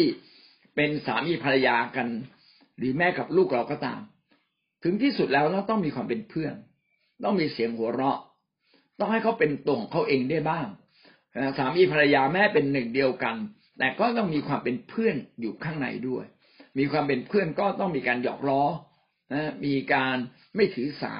[0.76, 2.08] เป็นสามีภรรยากัน
[2.78, 4.00] หรือแม่กับลูกเราก็ตาม
[4.84, 6.54] ถึงที่สุดแล้วเราต้องมีความเป็นเพื่อน
[7.24, 8.18] ต้องมีเสียงหัวเราะ
[8.98, 10.66] ต้องให้เขาเป็นตัวของเขาเองได้บ้าง
[11.58, 13.36] สามีภรรยาแม่เป็นหนึ่งเดียวกัน
[13.78, 16.24] แต่ก็ต้องมีความเป็นเพื่อนอยู่ข้างในด้วย
[16.78, 18.62] มีความเป็นเพื่อนก็ต้องมีการหยอกล้อ
[19.32, 20.16] นะมีการ
[20.56, 21.14] ไม่ถือสา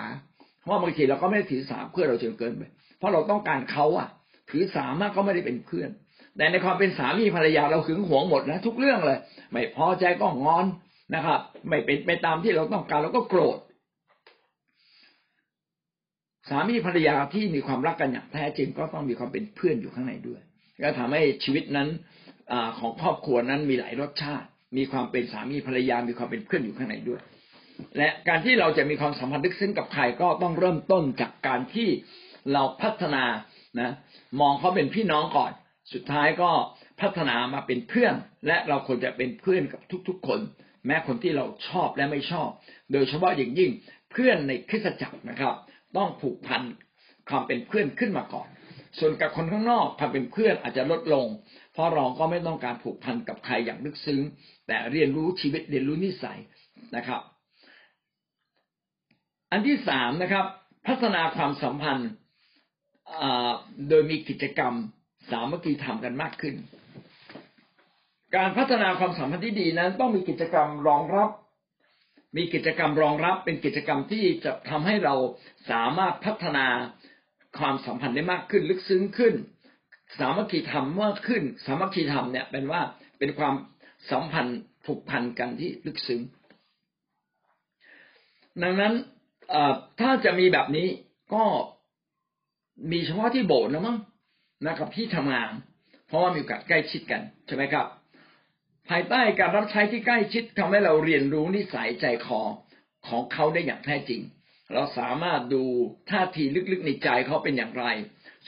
[0.63, 2.63] เพราะบางทีเราก็ไม่ถือสาเพื่อเราจนเกินไป
[2.99, 4.09] เพราะเราต้องการเขาอะ
[4.51, 5.91] ถือสามากก็ไม่ได้เป็นเพื่อน
[6.37, 9.19] แต่ในความเป็นสามีภรรยาเราหึงหวงหมดนะทุกเรื่องเลย
[9.51, 10.67] ไม่พอใจก็งอน
[11.15, 13.59] นะครับ ไม่เป็นไปตามที่เราต้องการเราก็โกรธ
[16.51, 20.41] สามีภรรยาที่มีความรักกันอย่างแท้จริงก็ต้องมีความเป็นเพื่อนอยู่ข้างในด้วย
[20.83, 21.89] ก็ทำให้ชีวิตนั้น
[22.53, 27.21] อของครอบครัวนั้นมีหลายรสชาติ มีความเป็นสามีภรรยา มีความเป็นเพื่อนอยู่ข้างในด้วย
[27.99, 31.89] และการที่เราจะมีความสัมพันธ์ลึกซึ้งกับใครก็ต้องเริ่มต้นจากการที่
[32.53, 33.24] เราพัฒนา
[33.81, 33.91] นะ
[34.41, 35.53] มองเขาเป็นพี่น้องก่อน
[35.93, 36.51] สุดท้ายก็
[37.01, 38.14] พัฒนามาเป็นเพื่อน
[38.47, 40.41] และเราควรจะเป็นเพื่อนกับทุก ๆ คน
[40.87, 42.49] แม้คนที่เราชอบและไม่ชอบ
[42.93, 43.70] โดยเฉพาะอย่างยิ่ง
[44.12, 45.55] เพื่อนในคริสตจักรนะครับ
[45.97, 46.62] ต้องผูกพัน
[47.29, 48.49] ความเป็นเพื่อนขึ้นมาก่อน
[48.99, 51.26] ส่วนกับคนข้างนอกความเป็นเพื่อนอาจจะลดลง
[51.72, 54.20] เพราะเราก็ไม่ต้องการผูกพันกับใครอย่างลึกซึ้ง
[54.66, 56.39] แต่เรียนรู้ชีวิตเรียนรู้นิสัย
[56.97, 57.22] นะครับ
[59.51, 60.47] อันที่สามนะครับ
[60.87, 62.11] พัฒนาความสัมพันธ์
[63.89, 64.75] โดยมีกิจกรรม
[65.31, 66.55] สามัคคีทำกันมากขึ้น
[68.37, 71.31] การพัฒนาความสัมพันธ์ที่ดีนั้น ต้องมีกิจกรรมรองรับ
[72.37, 75.15] มีกิจกรรมรองรับ เป็นกิจกรรมที่จะทำให้เรา
[75.71, 76.67] สามารถพัฒนา
[77.59, 79.35] ความสัมพันธ์ได้มากขึ้น ลึกซึ้งขึ้น
[80.19, 82.83] สามัคคีธรรมมากขึ้น สามัคคีธรรมเนี่ยเป็นว่า
[83.19, 83.55] เป็นความ
[84.11, 86.21] สัมพันธ์ผูกพันกันที่ลึกซึ้ง
[88.63, 88.95] ดังนั้น
[90.01, 90.89] ถ้าจะมีแบบนี้
[91.35, 91.45] ก็
[92.91, 93.99] มีเฉพาะที่โบสถ์นะมั้ง
[94.67, 95.51] นะครับที่ทำงาน
[96.07, 97.87] เพราะว่ามีโอกาสใกล้ชิดกันใช่ไหมครับ
[98.89, 102.41] ภายใต้การรับใช้ที่ใกล้ชิดทำให้เราเรียนรู้นิสัยใจคอ
[103.09, 104.21] ของเขาได้อย่างแท้จริง
[104.75, 105.65] เราสามารถดู
[106.11, 107.85] ท่าทีลึกๆในใจเขาเป็นอย่างไร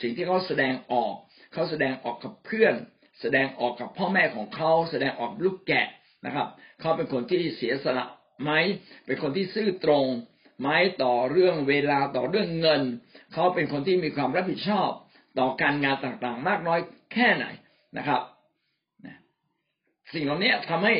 [0.01, 1.13] สิ่งที่เขาแสดงออก
[1.53, 2.73] เขาแสดงออกกับเพื่อน
[3.21, 5.87] แสดงออกกับพ่อแม่ของเขา แสดงออกลูกแกะ
[6.25, 6.47] นะครับ
[6.79, 8.05] เขาเป็นคนที่เสียสละ
[8.43, 8.51] ไหม
[9.05, 10.05] เป็นคนที่ซื่อตรง
[10.59, 12.81] ไม้ต่อเรื่องเวลาต่อเรื่องเงิน
[13.33, 14.89] เขาเป็นคนที่มีความรับผิดชอบ
[15.39, 16.79] ต่อการงานต่างๆ มากน้อย
[17.13, 17.45] แค่ไหน
[17.97, 18.21] นะครับ
[20.13, 20.93] สิ่งเหล่านี้ทำให้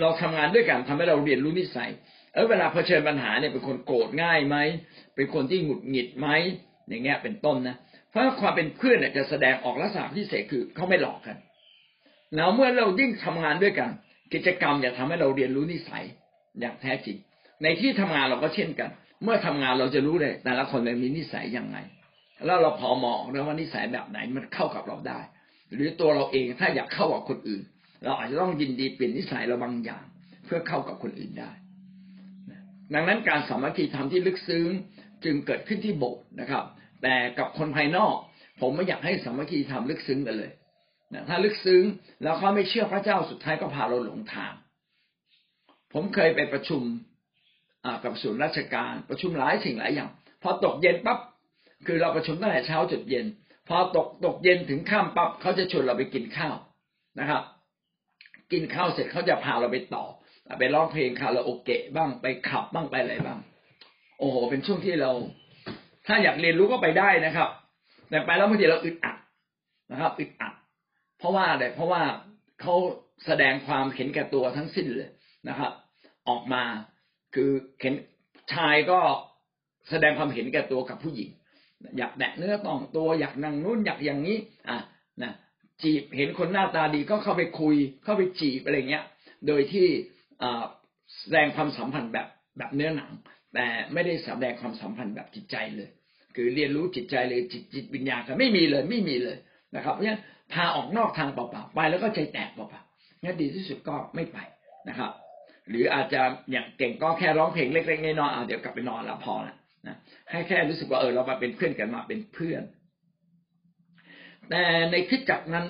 [0.00, 1.90] เราทำงานด้วยกันทำให้เราเรียนรู้นิสัย
[2.32, 4.56] เออเวลาเผชิญปัญหาเนี่ยเป็นคนโกรธง่ายไหม
[5.14, 6.28] เป็นคนที่หงุดหงิดไหม
[6.88, 7.76] อย่างเงี้ยเป็นต้นนะ
[8.08, 11.36] เพราะความเป็นเพื่อนเนี่ยจะแสดงออกลักษณะพิเศษคือเขาไม่หลอกกัน
[12.36, 13.90] แล้วเมื่อเรายิ่งทำงานด้วยกัน
[14.32, 16.04] กิจกรรมจะทำให้เราเรียนรู้นิสัย
[16.60, 17.16] อย่างแท้จริง
[17.62, 18.90] ในที่ทำงานเราก็เช่นกัน
[19.24, 21.78] เมื่อทำงานเราจะรู้เลยแต่ละคนมีนิสัยยังไง
[22.46, 25.20] แล้วเราพอมองแล้วว่านิสัยแบบไหนมันเข้ากับเราได้
[25.74, 27.62] หรือตัวเราเองถ้าอยากเข้ากับคนอื่น
[28.04, 30.04] เราอาจจะต้องยินดีเปลี่ยนนิสัยเราบางอย่าง
[30.44, 31.50] เพื่อเข้ากับคนอื่นได้
[32.94, 34.66] ดังนั้นการสามัคคีธรรมที่ลึกซึ้ง
[35.24, 36.64] จึงเกิดขึ้นที่โบสถ์นะครับ
[37.02, 38.14] แต่กับคนภายนอก
[38.60, 40.52] ผมไม่อยากให้สามัคคีธรรมลึกซึ้งกันเลย
[41.14, 41.82] นะถ้าลึกซึ้ง
[42.22, 44.52] แล้วเขาไม่เชื่อพระเจ้าสุดท้ายก็พาเราหลงทาง
[45.92, 46.82] ผมเคยไปประชุม
[48.04, 50.10] กับส่วนราชการประชุมหลายสิ่งหลายอย่าง
[50.42, 51.18] พอตกเย็นปั๊บ
[51.86, 53.26] คือเราประชุมตั้งแต่เช้าจดเย็น
[53.68, 56.54] พอตกตกเย็นถึงข้ามปั๊บเขาจะชวนเราไปกินข้าว
[57.20, 57.42] นะครับ
[58.52, 60.04] กินข้าวเสร็จเขาจะพาเราไปต่อ
[60.58, 63.38] ไปร้องเพลงคาราโอเกะบ้างไปขับบ้างไปอะไรบ้าง
[64.18, 65.10] โอ้โห เป็นช่วงที่เรา
[66.06, 67.48] ถ้าอยากเรียนรู้ก็ไปได้นะครับ
[68.08, 69.16] แต่ไปแล้วบางทีเราอึดอัด
[69.92, 70.54] นะครับอึดอัด
[71.18, 72.02] เพราะว่าอะไรเพราะว่า
[72.60, 72.74] เขา
[73.26, 75.10] แสดงความเห็นแก่ตัวทั้งสิ้นเลย
[75.48, 75.72] นะครับ
[76.28, 76.62] ออกมา
[77.34, 77.94] คือเห็น
[78.52, 78.98] ชายก็
[79.90, 81.30] แสดงความเห็นแก่ตัวกับผู้หญิง
[81.98, 84.78] อยากแตะเนื้อต้องตัวอยากนั่งนู้นอยากอย่างนี้ อะ
[85.22, 85.32] นะ
[85.82, 89.04] จีบเห็นคนหน้าตาดีก็เข้าไปคุย เข้าไปจีบอะไรเงี้ย
[89.46, 89.86] โดยที่
[91.20, 92.26] แสดงความสัมพันธ์แบบ
[92.58, 93.10] แบบเนื้อหนัง
[93.54, 95.90] แต่ไม่ได้แสดงความสัมพันธ์แบบจิตใจเลย
[96.36, 99.36] คือเรียนรู้จิตใจเลยจิตจิตวิญญาณก็ไม่มีเลยไม่มีเลย
[99.76, 100.20] นะครับเพราะฉะนั้น
[100.52, 104.38] พาออกนอกทางเปล่าๆไปแล้วก็ใจแตกเปล่าๆงั้นดีที่สุดก็ไม่ไป
[104.88, 105.10] นะครับ
[105.68, 109.56] หรืออาจจะอย่างเก่งก็แค่ร้องเพลงเล็กๆน้อยๆเอาเดี๋ยวกลับไปนอนแล้วพอละ
[109.86, 109.96] นะ
[110.30, 112.62] ให้แค่รู้สึกว่าเออเรามาเป็นเพื่อนกันมาเป็นเพื่อน
[114.50, 115.66] แต่ในคิดจักนั้น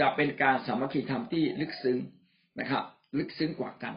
[0.00, 1.98] จะเป็นการสามัคคีธรรมที่ลึกซึ้ง
[2.60, 2.84] นะครับ
[3.18, 3.94] ลึกซึ้งกว่ากัน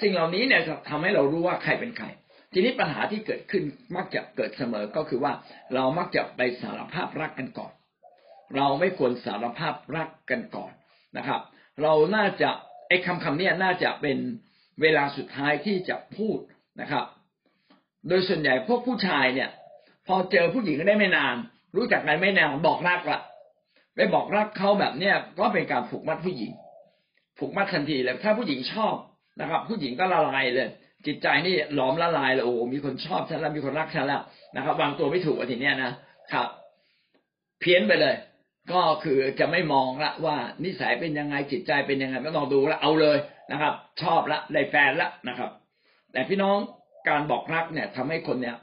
[0.00, 2.06] สิ่งเหล่านี้เนี่ยจะทำให้เรารู้ว่าใครเป็นใคร
[2.52, 3.62] ทีนี้ปัญหาที่เกิดขึ้น
[3.96, 5.32] มักจะเกิดเสมอก็คือว่า
[5.74, 7.72] เรามักจะไปสารภาพรักกันก่อน
[8.56, 10.72] เราไม่ควรสารภาพรักกันก่อน
[11.16, 11.40] นะครับ
[11.82, 12.50] เราน่าจะ
[12.88, 14.18] ไอ้คำคำนี้น่าจะเป็น
[14.80, 16.38] เวลาสุดท้ายที่จะพูด
[16.80, 17.04] นะครับ
[18.08, 19.50] โดยส่วนใหญ่พวกผู้ชายเนี่ย
[20.06, 21.36] พอเจอผู้หญิงได้ไม่นาน
[21.76, 23.20] รู้จักกันไม่นานบอกรักละ
[23.94, 26.52] ไปบอกรักเขาแบบเนี้ยก็เป็นการผูกมัดผู้หญิง
[27.38, 28.94] ผูกมัดทันทีเลยถ้าผู้หญิงชอบ
[29.40, 30.68] นะครับ ผู้หญิงก็ละลายเลย
[31.06, 34.22] จิตใจนี่หลอมละลายเลยโอ้มีคนชอบฉันแล้วมีคนรักฉันแล้ว
[34.56, 35.92] นะครับ วางตัวไม่ถูกทีเนี้ยนะ
[36.32, 36.46] ครับ
[37.60, 38.14] เพี้ยนไปเลย
[38.72, 43.18] ก็คือจะไม่มองละว่านิสัยเป็นยังไงจิตใจเป็นยังไงไม่ต้องดูละเอาเลย
[43.50, 45.50] นะครับ ชอบละได้แฟนละนะครับ
[46.12, 46.58] แต่พี่น้อง
[47.08, 48.56] การบอกรักเนี่ยทำให้คนเนี่ย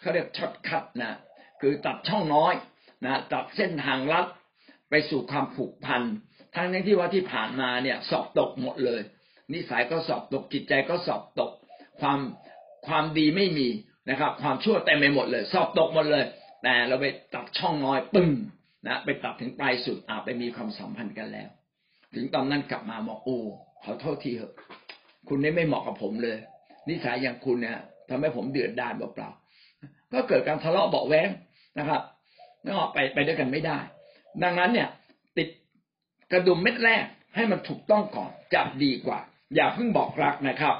[0.00, 1.18] เขาเรียกช็อตคัดนะ
[1.60, 2.54] คือตัดช่องน้อย
[3.04, 4.26] นะตัดเส้นทางลัด
[4.90, 6.02] ไปสู่ความผูกพัน
[6.54, 9.00] ทั้งนั้นที่ว่าที่ผ่านมาเนี่ย สอบตกหมดเลย
[9.52, 11.50] นิสัยก็สอบตกจิตใจก็สอบตก
[12.00, 12.18] ความ
[12.86, 13.68] ความดีไม่มี
[14.10, 16.24] นะครับ ความชั่วเต็มไปหมดเลย สอบตกหมดเลย
[16.62, 18.28] แต่เราไปตัดช่องน้อยปึ้ง
[18.86, 21.48] นะไปตัดถึงปลายสุดอาไปมีความสัมพันธ์กันแล้ว
[22.14, 23.38] ถึงตอนนั้นกลับมาบอกโอ้
[23.82, 24.52] ขอโทษทีเถอะ
[25.28, 26.36] คุณนี่ไม่เหมาะกับผมเลย
[26.88, 27.78] นิสัยอย่างคุณเนี่ย
[28.08, 31.28] ทำให้ผมเดือดดาลเปล่าๆก็เกิดการทะเลาะเบาแวง
[31.78, 32.02] นะครับ
[32.66, 33.78] ก็ไปไปด้วยกันไม่ได้
[34.42, 34.88] ดังนั้นเนี่ย
[35.36, 35.48] ติด
[36.32, 37.04] กระดุมเม็ดแรก
[37.34, 39.18] ให้มันถูกต้องก่อนจะดีกว่า
[39.54, 40.74] อย่าเพิ่งบอกรักนะครับ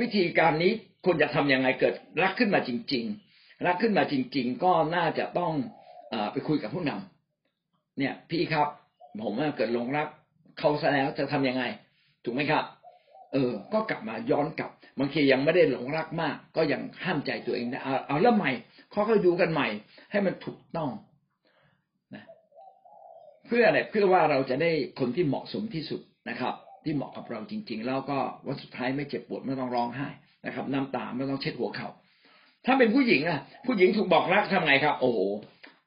[0.00, 0.72] วิธีการนี้
[1.04, 3.04] คุณจะทํำยังไงเกิดรักขึ้นมาจริง
[3.34, 5.52] ๆ รักขึ้นมาจริง ๆ ก็น่าจะต้อง
[6.32, 8.68] ไปคุยกับผู้นำเนี่ย พี่ครับ
[9.22, 10.08] ผมเกิดลงรัก
[10.58, 11.64] เขาซะแล้วจะทํำยังไง
[12.24, 12.64] ถูกไหมครับ
[13.32, 18.52] เออ ก็กลับมาย้อนกลับบางทียังไม่ได้หลงรักมาก ก็ยังห้ามใจตัวเองได้เอาเอาเริ่มใหม่
[18.94, 19.68] ค่อยๆดูกันใหม่
[20.10, 20.90] ให้มันถูกต้อง
[22.14, 22.24] นะ
[23.46, 26.00] เพื่ออะไรเพื่อว่าเราจะได้คนที่เหมาะสมที่สุด
[26.30, 26.54] นะครับ
[26.84, 30.08] ที่เหมาะกับเราจริง ๆ แล้วก็วันสุดท้ายไม่เจ็บปวดไม่ต้องร้องไห้
[30.46, 31.88] นะครับ น้ำตาไม่ต้องเช็ดหัวเขา่า
[32.66, 35.18] ถ้าเป็นผู้หญิงอะผู้หญิงถูกบอกรักทำไงครับ โอ้โห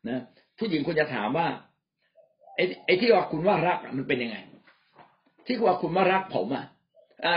[0.08, 0.20] นะ
[0.58, 1.48] ผู้หญิงควรจะถามว่า
[2.56, 4.38] ไอ้ไอ้ที่ว่าคุณว่ารักมันเป็นยังไง
[5.46, 6.66] ที่ว่าคุณว่ารักผมอะ
[7.26, 7.36] อ่า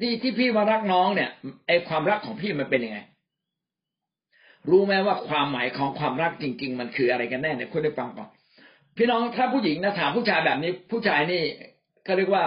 [0.00, 1.30] ที่ที่พี่ว่ารักน้องเนี่ย
[1.66, 2.98] ไอ้ความรักของพี่มันเป็นยังไง
[4.70, 8.28] รู้ไหมว่าความหมายของความรักจริง ๆ มันคืออะไรกันแน่เนี่ยคุณได้ฟังก่อน
[8.96, 11.42] พี่น้องถ้าผู้หญิงนะถามผู้ชายแบบนี้ ผู้ชายนี่
[12.04, 12.44] เขาเรียกว่า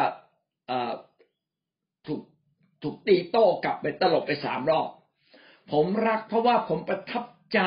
[0.69, 0.91] อ่อ
[2.07, 2.21] ถูก
[2.83, 4.89] ถูกตีโต้กลับไปตลบไปสามรอบ
[5.71, 7.23] ผมรักเพราะว่าผมประทับ
[7.53, 7.59] ใจ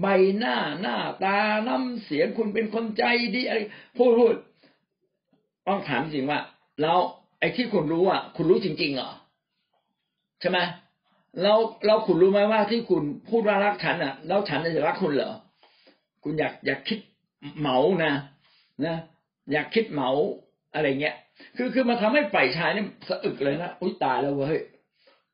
[0.00, 0.06] ใบ
[0.38, 3.58] หน้าหน้าตาน้ำเสียงคุณเป็นคนใจดีอะไร
[3.96, 4.34] พูดพูด
[5.66, 6.40] ต้องถามจริงว่า
[6.82, 6.98] แล้ว
[7.40, 9.10] ไอ้ที่คุณรู้อะ คุณรู้จริงๆเหรอ
[10.40, 10.58] ใช่ไหม
[11.42, 15.32] แล้วเราคุณรู้ไหมว่าที่คุณพูดว่ารักฉันอะ แล้วฉันจะรักคุณเหรอ
[16.24, 16.98] คุณอยากอยากคิด
[17.58, 18.12] เหมานะ
[18.84, 18.96] นะ
[19.52, 20.10] อยากคิดเหมา
[20.74, 21.16] อะไรเงี้ย
[21.56, 24.58] คือคือมาทำให้ฝ่ายชายนี่สะอึกเลยนะอุ้ยตายแล้วเว้ย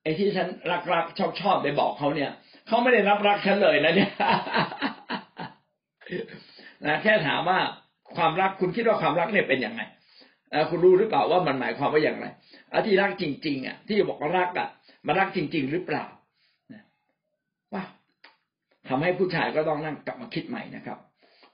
[0.02, 2.30] ไอ้ที่ฉันรักรักชอบชอบไปบอกเขาเนี่ย
[2.66, 4.12] เขาไม่ได้รับรักฉันเลยนะเนี่ย
[6.86, 7.58] นะแค่ถามว่า
[8.16, 9.82] ความรักคุณคิดว่าความรักเนี่ยเป็นยังไง
[10.70, 12.26] คุณรู้หรือเปล่าว่ามันหมายความว่าอย่างไร
[12.72, 14.68] อที่รักจริง ๆ อะ ที่บอกว่ารักอะ
[15.06, 16.04] มันรักจริง ๆ หรือเปล่า
[17.72, 17.82] ว่า
[18.88, 20.98] ทำให้ผู้ชายก็ต้องนั่งกลับมาคิดใหม่นะครับ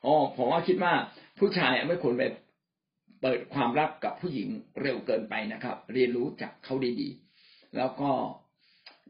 [0.04, 0.92] อ๋อผมว่าคิดว่า
[1.38, 2.22] ผู้ชายไม่ควรไป
[3.22, 4.48] เปิดความรักกับผู้หญิง
[4.82, 8.10] เร็วเกินไปนะครับ เรียนรู้จากเขาดีๆแล้วก็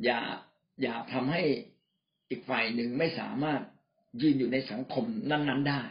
[0.05, 0.21] อย่า
[0.83, 1.43] อย่าทำให้
[2.33, 3.61] อีกฝ่ายหนึ่งไม่สามารถ
[4.23, 5.83] ยืนอยู่ในสังคมนั้น ๆได้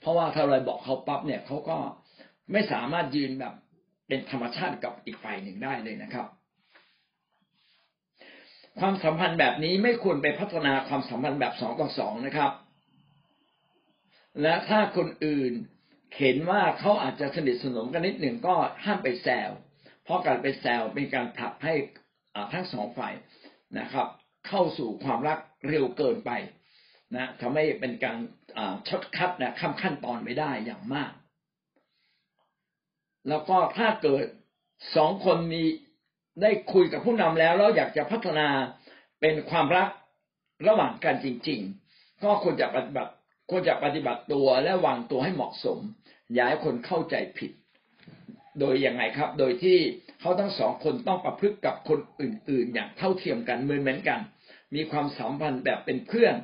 [0.00, 1.78] เพราะว่าถ้าเราบอกเขาปั๊บเนี่ยเขาก็
[2.52, 3.54] ไม่สามารถยืนแบบ
[4.08, 6.26] เป็นธรรมชาติกับอีกฝ่ายหนึ่งได้เลยนะครับ
[8.80, 12.52] ความสัมพันธ์แบบนี้ไม่ควรไปพัฒนาความสัมพันธ์แบบสองต่อสองนะครับ
[14.42, 15.52] และถ้าคนอื่น
[16.18, 19.50] เห็นว่าเขาอาจจะสนิทสนมกันนิดหนึ่งก็ห้ามไปแซว
[20.04, 21.74] เพราะการไปแซวเป็นการผลักให้
[22.52, 23.12] ทั้งสองฝ่าย
[23.78, 24.08] นะครับ
[24.48, 25.38] เข้าสู่ความรัก
[25.68, 26.30] เร็วเกินไป
[27.16, 28.16] นะทำให้เป็นการ
[28.88, 31.12] ช็อตคัดนะข้ามขั้นตอนไม่ได้อย่างมาก
[33.28, 34.24] แล้วก็ถ้าเกิด
[34.96, 35.62] สองคนมี
[36.42, 38.48] ได้คุยกับผู้นำแล้วแล้วอยากจะพัฒนา
[39.20, 39.88] เป็นความรัก
[40.68, 41.60] ระหว่างกันจริง
[41.92, 43.12] ๆ ก็ควรจะปฏิบัติ
[43.50, 45.78] ควรจะปฏิบัติตัวและวางตัวให้เหมาะสม
[46.34, 47.52] อย่าให้คนเข้าใจผิด
[48.60, 49.78] โดยยังไงครับ โดยที่
[50.20, 54.20] เขาทั้งสองคนต้องประพฤติกับคนอื่น ๆ อย่างเท่าเทียมกันเหมือนเหมือนกัน
[54.74, 56.34] มีความสัมพันธ์แบบเป็นเพื่อน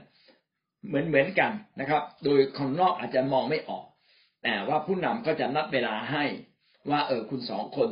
[0.86, 3.84] เหมือนเหมือนกันนะครับ โดยคนนอกอาจจะมองไม่ออก
[4.42, 6.24] แต่ว่าผู้นำก็จะนัดเวลาให้
[6.90, 7.90] ว่าเออคุณสองคน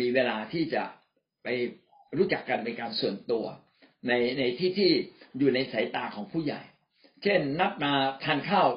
[0.00, 0.82] มีเวลาที่จะ
[1.42, 1.48] ไป
[2.16, 3.44] รู้จักกันเป็นการส่วนตัว
[4.08, 4.90] ในในที่ที่
[5.38, 6.60] อยู่ในสายตาของผู้ใหญ่
[7.22, 7.92] เช่นนัดมา
[8.24, 8.68] ทานข้าว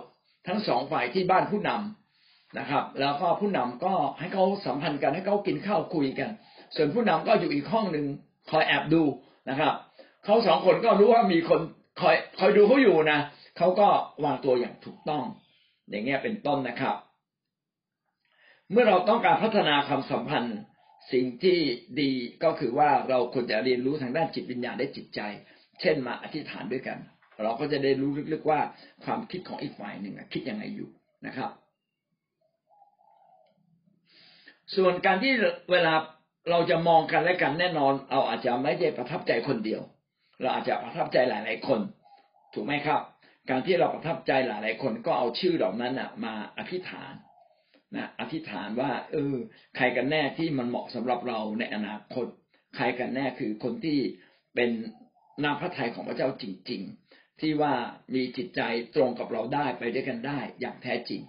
[0.48, 6.30] ทั้งสองฝ่ายที่บ้านผู้นำนะครับ แล้วก็ผู้นำก็ให้เขาสัมพันธ์กันให้เขากินข้าวคุยกัน
[6.76, 8.06] ส่วนผู้นำก็อยู่อีกห้องหนึ่ง
[8.50, 9.04] คอยแอบดู
[9.50, 9.74] นะครับ
[10.26, 11.62] เขาสองคนก็รู้ว่ามีคน
[12.02, 13.20] คอยคอยดูเขาอยู่นะ
[13.58, 13.88] เขาก็
[14.24, 15.24] วางตัวอย่างถูกต้อง
[15.90, 16.96] อย่างเงี้ยเป็นต้นนะครับ
[18.72, 20.58] เมื่อเราต้องการพัฒนาความสัมพันธ์
[21.12, 21.58] สิ่งที่
[22.02, 22.12] ดี
[22.44, 25.20] ก็คือว่าเราควรจะเรียนรู้ทางด้านจิตวิญญาณและจิตใจ
[25.82, 26.98] เช่นมาอธิษฐานด้วยกัน
[27.44, 28.60] เราก็จะได้รู้ลึกๆว่า
[29.04, 30.90] ความคิดของอีกฝ่ายหนึ่งคิดยังไงอยู่
[31.28, 31.52] นะครับ
[34.76, 35.34] ส่วนการที่
[35.72, 35.94] เวลา
[36.50, 39.82] เราจะมองกันและกันแน่นอน เราอาจจะไม่ได้ประทับใจคนเดียว
[40.42, 41.82] เราอาจจะประทับใจหลาย ๆ คน
[42.54, 43.02] ถูกไหมครับ
[43.50, 45.94] การที่เราประทับใจหลาย ๆ คนก็เอาชื่อเหล่านั้น
[46.26, 47.14] มาอธิษฐาน
[47.96, 49.36] นะอธิษฐานว่า เออ
[49.76, 52.26] ใครกันแน่ที่มันเหมาะสำหรับเราในอนาคต
[52.76, 54.00] ใครกันแน่คือคนที่
[54.56, 54.72] เป็น
[55.44, 56.82] นามพระทัยของพระเจ้าจริง
[57.12, 57.74] ๆ ที่ว่า
[58.16, 58.62] มีจิตใจ
[58.96, 61.22] ตรงกับเราได้ไปด้วยกันได้อย่างแท้จริง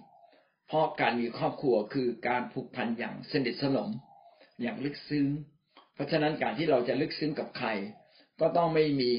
[0.67, 3.89] เพราะการมีครอบครัวคือการผูกพันอย่างสนิทสนม
[4.61, 5.27] อย่างลึกซึ้ง
[5.93, 7.69] เพราะฉะนั้นการที่เราจะลึกซึ้งกับใคร
[8.41, 9.11] ก็ต้องไม่มี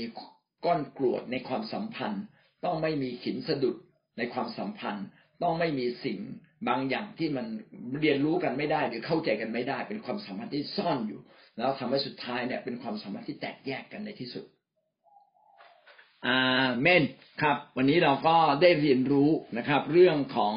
[0.64, 2.25] ก้อนกรวดในความสัมพันธ์
[2.64, 3.77] ต้องไม่มีขินสะดุด
[4.19, 5.07] ในความสัมพันธ์
[5.43, 6.19] ต้องไม่มีสิ่ง
[6.69, 7.47] บางอย่างที่มัน
[8.01, 11.21] เรียนรู้กันไม่ได้หรือเข้าใจกันไม่ได้ เป็นความสัมพันธ์ที่ซ่อนอยู่
[11.57, 14.45] แล้วทำให้สุดท้ายเนี่ยเป็นความสัมพันธ์ที่แตกแยกกันในที่สุด
[16.27, 17.03] อาเมน
[17.43, 20.55] ครับ วันนี้เราก็ได้เรียนรู้นะครับ เรื่องของ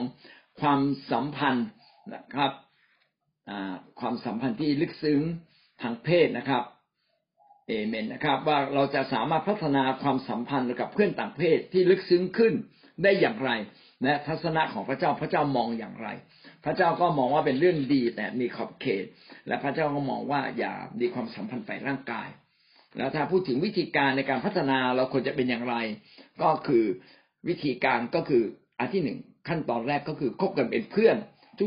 [0.62, 0.82] ความ
[1.12, 1.68] สัมพันธ์
[2.14, 2.52] นะครับ
[4.00, 5.22] ความสัมพันธ์ที่ลึกซึ้ง
[5.82, 6.64] ทางเพศนะครับ
[7.70, 12.54] เอเมนนะครับ ว่าเราจะสามารถพัฒนาความสัมพันธ์กับเพื่อนต่างเพศที่ลึกซึ้งขึ้น
[13.04, 13.52] ได้อย่างไร
[14.04, 16.08] และทัศนะของพระเจ้าพระเจ้ามองอย่างไร
[16.66, 19.06] พระเจ้าก็มองว่าเป็นเรื่องดีแต่มีขอบเขต
[19.48, 22.28] และพระเจ้าก็มองว่าอย่ามีความสัมพันธ์ฝ่ายร่างกาย
[22.98, 25.76] แล้วถ้าพูดถึงวิธีการในการพัฒนาเราควรจะเป็นอย่างไร
[26.42, 26.86] ก็คือ
[27.48, 28.44] วิธีการก็คือ
[28.80, 29.18] อันที่หนึ่ง
[29.48, 31.16] ขั้นตอนแรกก็คือคบกันเป็นเพื่อน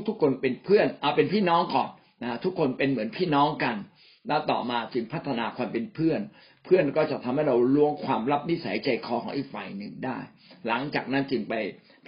[0.09, 1.88] ทุกๆคนเป็นเพื่อนเอาเป็นพี่น้องก่อน
[2.22, 3.76] นะทุกคนเป็นเหมือนพี่น้องกัน
[4.29, 6.20] แล้วต่อมาจึงพัฒนาความเป็นเพื่อน
[6.64, 10.18] เพื่อนก็จะทำให้เราล้วงความลับนิสัยใจคอของอีกฝ่ายหนึ่งได้
[10.66, 11.55] หลังจากนั้นจึงไป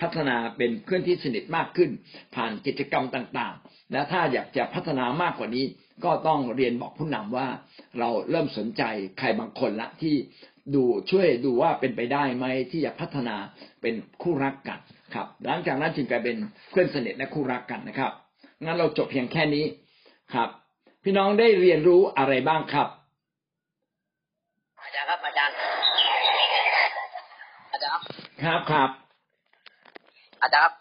[0.01, 1.91] พัฒนาเป็นเพื่อนที่สนิทมากขึ้น
[2.35, 5.65] ผ่านกิจกรรมต่างๆ และถ้าอยากจะพัฒนามากกว่านี้
[6.05, 7.49] ก็ต้องเรียนบอกผู้นำว่า
[7.99, 8.83] เราเริ่มสนใจ
[9.19, 10.17] ใครบางคนละที่
[10.75, 13.37] ดูช่วยดูว่าเป็นไปได้ไหมที่จะพัฒนา
[13.83, 14.79] เป็นคู่รักกัน
[15.15, 16.37] ครับ หลังจากนั้นจึงกลายเป็น
[16.71, 18.12] เพื่อนสนิทและคู่รักกันนะครับ
[18.65, 19.65] งั้นเราจบเพียงแค่นี้
[20.35, 20.51] ครับ
[21.05, 22.88] พี่น้องได้เรียนรู้อะไรบ้างครับ
[24.84, 25.55] อาจารย์ครับอาจารย์
[27.72, 28.02] อาจารย์
[28.42, 28.90] ครับครับครับ
[30.42, 30.74] อาจารย์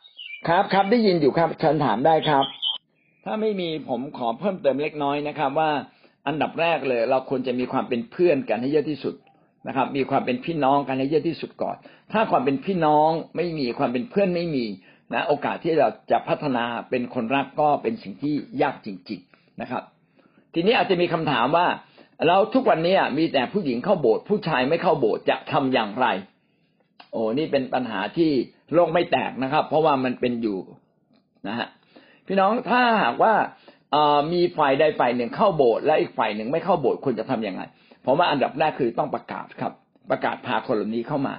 [0.47, 2.45] ครับครับ ครับได้ยินอยู่ครับเชิญถามได้ครับ
[3.25, 5.71] ถ้าไม่มีผมขอเพิ่มเติมเล็กน้อยนะครับ ว่า
[6.27, 9.15] อันดับแรกเลย เราควรจะมีความเป็นเพื่อนกันให้เยอะที่สุด
[9.67, 11.75] นะครับ มีความเป็นพี่น้องกันให้เยอะที่สุดก่อน
[12.11, 14.65] ถ้าความเป็นพี่น้องไม่มีความเป็นเพื่อนไม่มี
[15.13, 19.83] นะโอกาสที่เราจะพัฒนาเป็นคนรักก็เป็นสิ่งที่ยากจริง ๆ นะครับ
[20.53, 21.67] ทีนี้อาจจะมีคำถามว่า
[22.27, 26.07] เราทุกวันนี้มีแต่ผู้หญิงเข้าโบสถ์ผู้ชายไม่เข้าโบสถ์จะทำอย่างไร
[27.11, 28.31] โอ้นี่เป็นปัญหาที่
[28.73, 30.59] โลกไม่แตกนะครับ เพราะว่ามันเป็นอยู่
[31.47, 31.67] นะฮะ
[32.27, 33.33] พี่น้องถ้าหากว่า
[34.33, 37.61] มีฝ่ายใดฝ่ายหนึ่งเข้าโบสถ์และอีกฝ่ายหนึ่งไม่เข้าโบสถ์ควรจะทํำยังไง
[38.05, 39.73] ผมว่าอันดับแรกคือต้องประกาศครับ
[40.11, 41.35] ประกาศพาคนเหล่านี้เข้ามา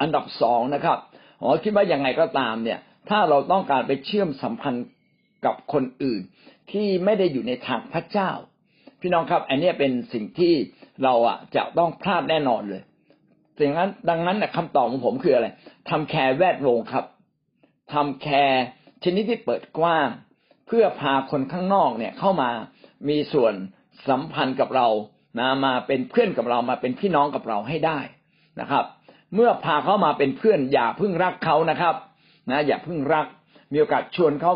[0.00, 0.98] อันดับสองนะครับ
[1.40, 2.78] ผมคิดว่ายังไงก็ตามเนี่ย
[3.08, 4.86] ถ้าเราต้องการไปเชื่อมสัมพันธ์
[5.44, 6.20] กับคนอื่น
[6.72, 8.30] ที่ไม่ได้อยู่ในทางพระเจ้า
[9.00, 10.54] พี่น้องครับ อันนี้เป็นสิ่งที่
[11.02, 12.82] เราอะจะต้องพลาดแน่นอนเลย
[13.58, 15.48] ดังนั้นดังนั้นคำตอบของผมคืออะไร
[15.90, 17.04] ทำแคร์แวดวงครับ
[17.92, 18.62] ทำแคร์
[19.04, 20.08] ชนิดที่เปิดกว้าง
[20.66, 22.50] เพื่อพาคนข้างนอกเนี่ยเข้ามา
[23.08, 23.54] มีส่วน
[24.08, 24.88] สัมพันธ์กับเรา
[25.38, 27.98] นะมาเป็นเพื่อนกับเรามาเป็นพี่น้องกับเราให้ได้
[28.60, 28.84] นะครับ
[29.34, 31.94] เมื่อพาเขามาเป็นเพื่อนอย่าเพิ่งรักเขานะครับ
[32.50, 33.26] นะอย่าเพิ่งรัก
[33.72, 34.52] มีโอกาสชวนเขา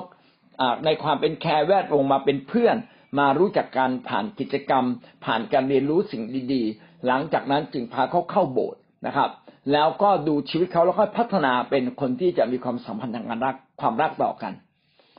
[0.84, 2.76] ในความเป็นแคร์แวดวงมาเป็นเพื่อน
[3.18, 4.84] มารู้จักการผ่านกิจกรรม
[5.24, 9.30] ผ่านการเรียนรู้สิ่งดีๆ หลังจากนั้นจึงพาเขาเข้าโบสถ์นะครับ
[9.72, 14.52] แล้วก็ดูชีวิตเขาแล้วค่อยพัฒนาเป็นคนที่จะมีความสัมพันธ์ทางการรักความรักต่อกัน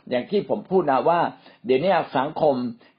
[0.10, 1.20] อย่างที่ผมพูดนะว่า
[1.66, 2.56] เดี๋ยวนี้สังคม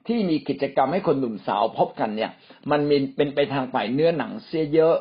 [0.07, 2.31] ที่มีกิจกรรมให้คนหนุ่มสาวพบกันเนี่ย
[2.71, 4.95] มันมเป็นไปทางฝ่ายเนื้อหนังเสียเยอะ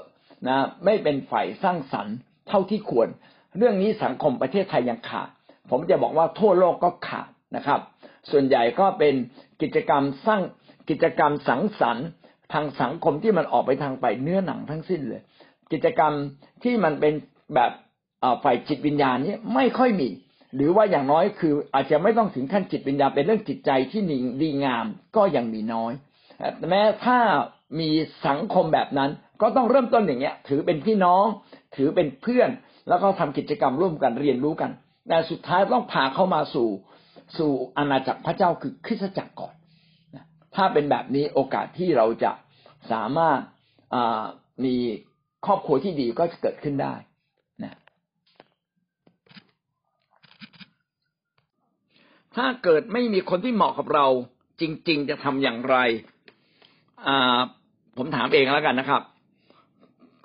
[0.49, 2.16] นะไม่เป็นฝ่ายสร้างสรรค์
[2.49, 3.09] เท่าที่ควร
[3.57, 5.28] เรื่องนี้สังคมประเทศไทยยังขาด
[5.71, 7.81] ผมจะบอกว่าทั่วโลกก็ขาดนะครับ
[8.31, 9.14] ส่วนใหญ่ก็เป็น
[9.62, 10.43] กิจกรรมสร้าง
[10.91, 12.07] กิจกรรมสังสรรค์
[12.53, 15.23] ทางสังคมที่มันออกไปทางฝ่ายเนื้อหนังทั้งสิ้นเลย
[15.73, 16.12] กิจกรรม
[16.62, 17.14] ที่มันเป็น
[17.55, 17.71] แบบ
[18.45, 20.09] ฝ่ายจิตวิญญาณนี้ไม่ค่อยมี
[20.55, 24.03] หรือว่าอย่างน้อยคืออาจจะไม่ต้องถึงขั้นจิตวิญญาณเป็นเรื่องจิตใจที่
[24.43, 24.87] ดีงาม
[25.17, 25.93] ก็ยังมีน้อย
[26.71, 27.19] แม้ถ้า
[27.81, 27.91] มี
[28.27, 29.11] สังคมแบบนั้น
[29.43, 31.25] ก็ต้องเริ่มต้นอย่างเงี้ย ถือเป็นพี่น้อง
[31.77, 32.51] ถือเป็นเพื่อน
[32.89, 34.71] แล้วก็ทำกิจกรรมร่วมกันเรียนรู้กัน
[35.09, 36.69] แต่สุดท้ายต้องพาเข้ามาสู่
[37.39, 39.55] สู่อาณาจักรพระเจ้าคือคริสตจักรก่อน
[40.55, 42.33] ถ้าเป็นแบบนี้โอกาสที่เราจะ
[42.93, 43.41] สามารถ
[44.65, 44.77] มี
[45.47, 46.95] ครอบครัวที่ดีก็จะเกิดขึ้นได้
[47.63, 47.79] นะ
[52.37, 54.07] ถ้าเกิดไม่มีคนที่เหมาะกับเรา
[54.61, 55.77] จริง ๆ จะทำอย่างไร
[57.97, 59.03] ผมถามเองแล้วกันนะครับ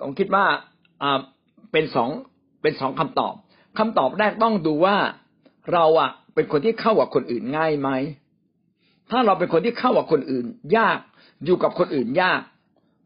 [0.00, 0.44] ผมคิดว่า
[1.72, 2.10] เป็นสอง
[2.62, 3.34] เป็นสองคำตอบ
[3.78, 4.96] คำตอบแรกต้องดูว่า
[5.72, 7.90] เราอะเป็นคนที่เข้ากับคนอื่นง่ายไหม
[9.10, 10.46] ถ้าเราเป็นคนที่เข้ากับคนอื่น
[10.76, 10.98] ยาก
[11.44, 12.40] อยู่กับคนอื่นยาก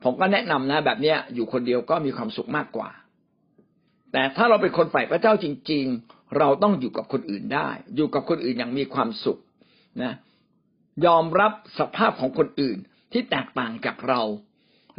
[0.04, 2.90] ผมก็แนะนำนะ แบบเนี้ยอยู่คนเดียวก็มีความสุขมากกว่า
[4.12, 9.38] แต่ถ้าเราเป็นคนฝ่ายพระเจ้าจริง ๆ เราต้องอยู่กับคนอื่นได้ อยู่กับคนอื่นอย่างมีความสุข
[10.02, 10.14] นะ
[11.06, 12.78] ยอมรับสภาพของคนอื่น
[13.12, 14.22] ที่แตกต่างจากเรา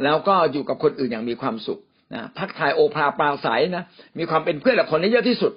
[0.04, 1.80] แล้วก็อยู่กับคนอื่นอย่างมีความสุข
[2.14, 3.84] นะทักทายโอภาปราศัยนะ
[4.18, 5.52] มีความเป็นเพื่อนกับคนนี้เยอะที่สุด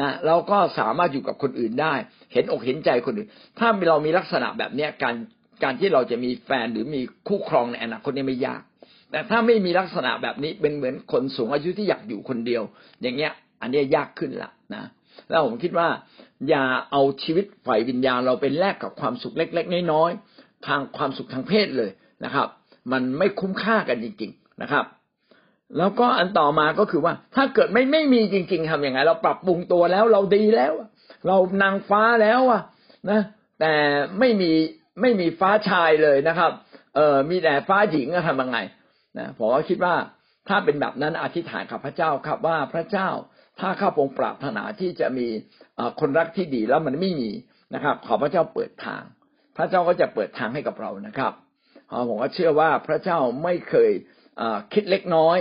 [0.00, 1.94] นะเราก็สามารถอยู่กับคนอื่นได้
[2.32, 3.28] เห็นอกเห็นใจคนอื่น
[3.58, 5.14] ถ้าเรามีลักษณะแบบเนี้ยการ
[5.62, 8.62] การที่เราจะมีแฟนหรือมีคู่ครองในอนาคตนี่ไม่ยาก
[9.10, 12.62] แต่ถ้าไม่มีลักษณะแบบนี้เป็นเหมือนคนสูงอายุที่อยากอยู่คนเดียว
[13.02, 14.84] อย่างเงี้ย อันนี้ยากขึ้นละนะ
[15.28, 15.88] แล้วผมคิดว่า
[16.48, 21.90] อย่าเอาชีวิตฝ่ายวิญญาณเราเป็นแลกกับความสุขเล็ก ๆ น้อยๆทางความสุขทางเพศเลย
[22.24, 22.48] นะครับ
[22.92, 24.84] มันไม่คุ้มค่ากันจริง ๆ นะครับ
[25.76, 30.72] แล้วก็อันต่อมาก็คือว่า ถ้าเกิดไม่ไม่มีจริง ๆทำยังไง เราปรับปรุงตัวแล้ว เราดีแล้ว
[31.26, 32.62] เรานางฟ้าแล้วอะ
[33.10, 33.20] นะ
[33.60, 33.72] แต่
[34.18, 34.52] ไม่มี
[35.00, 36.50] ไม่มีฟ้าชายเลยนะครับ
[36.96, 38.58] เออมีแต่ฟ้าหญิงจะทำยังไง
[39.18, 39.94] นะผมก็คิดว่า
[40.48, 43.08] ถ้าเป็นแบบนั้นอธิษฐานกับพระเจ้าครับว่าพระเจ้า
[43.60, 45.26] ถ้าข้าพงปรารถนาที่จะมี
[46.00, 47.30] คนรักที่ดีแล้วมันไม่มี
[47.74, 49.02] นะครับ ขอพระเจ้าเปิดทาง
[49.56, 51.32] พระเจ้าก็จะเปิดทางให้กับเรานะครับ
[52.08, 53.90] ผมก็เชื่อว่าพระเจ้าไม่เคย
[54.72, 55.38] คิดเล็กน้อย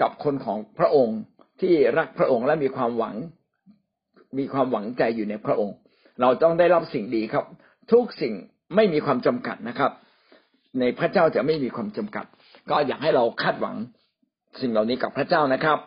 [0.00, 1.18] กับคนของพระองค์
[1.60, 3.16] ที่รักพระองค์และมีความหวัง
[4.38, 5.76] มีความหวังใจอยู่ในพระองค์
[6.20, 7.44] เราต้องได้รับสิ่งดีครับ
[7.92, 8.34] ทุกสิ่ง
[8.74, 9.92] ไม่มีความจำกัดนะครับ
[10.80, 12.24] ในพระเจ้าจะไม่มีความจำกัด
[12.70, 13.76] ก็อยากให้เราคาดหวัง
[14.60, 15.78] สิ่งเหล่านี้กับพระเจ้านะครับ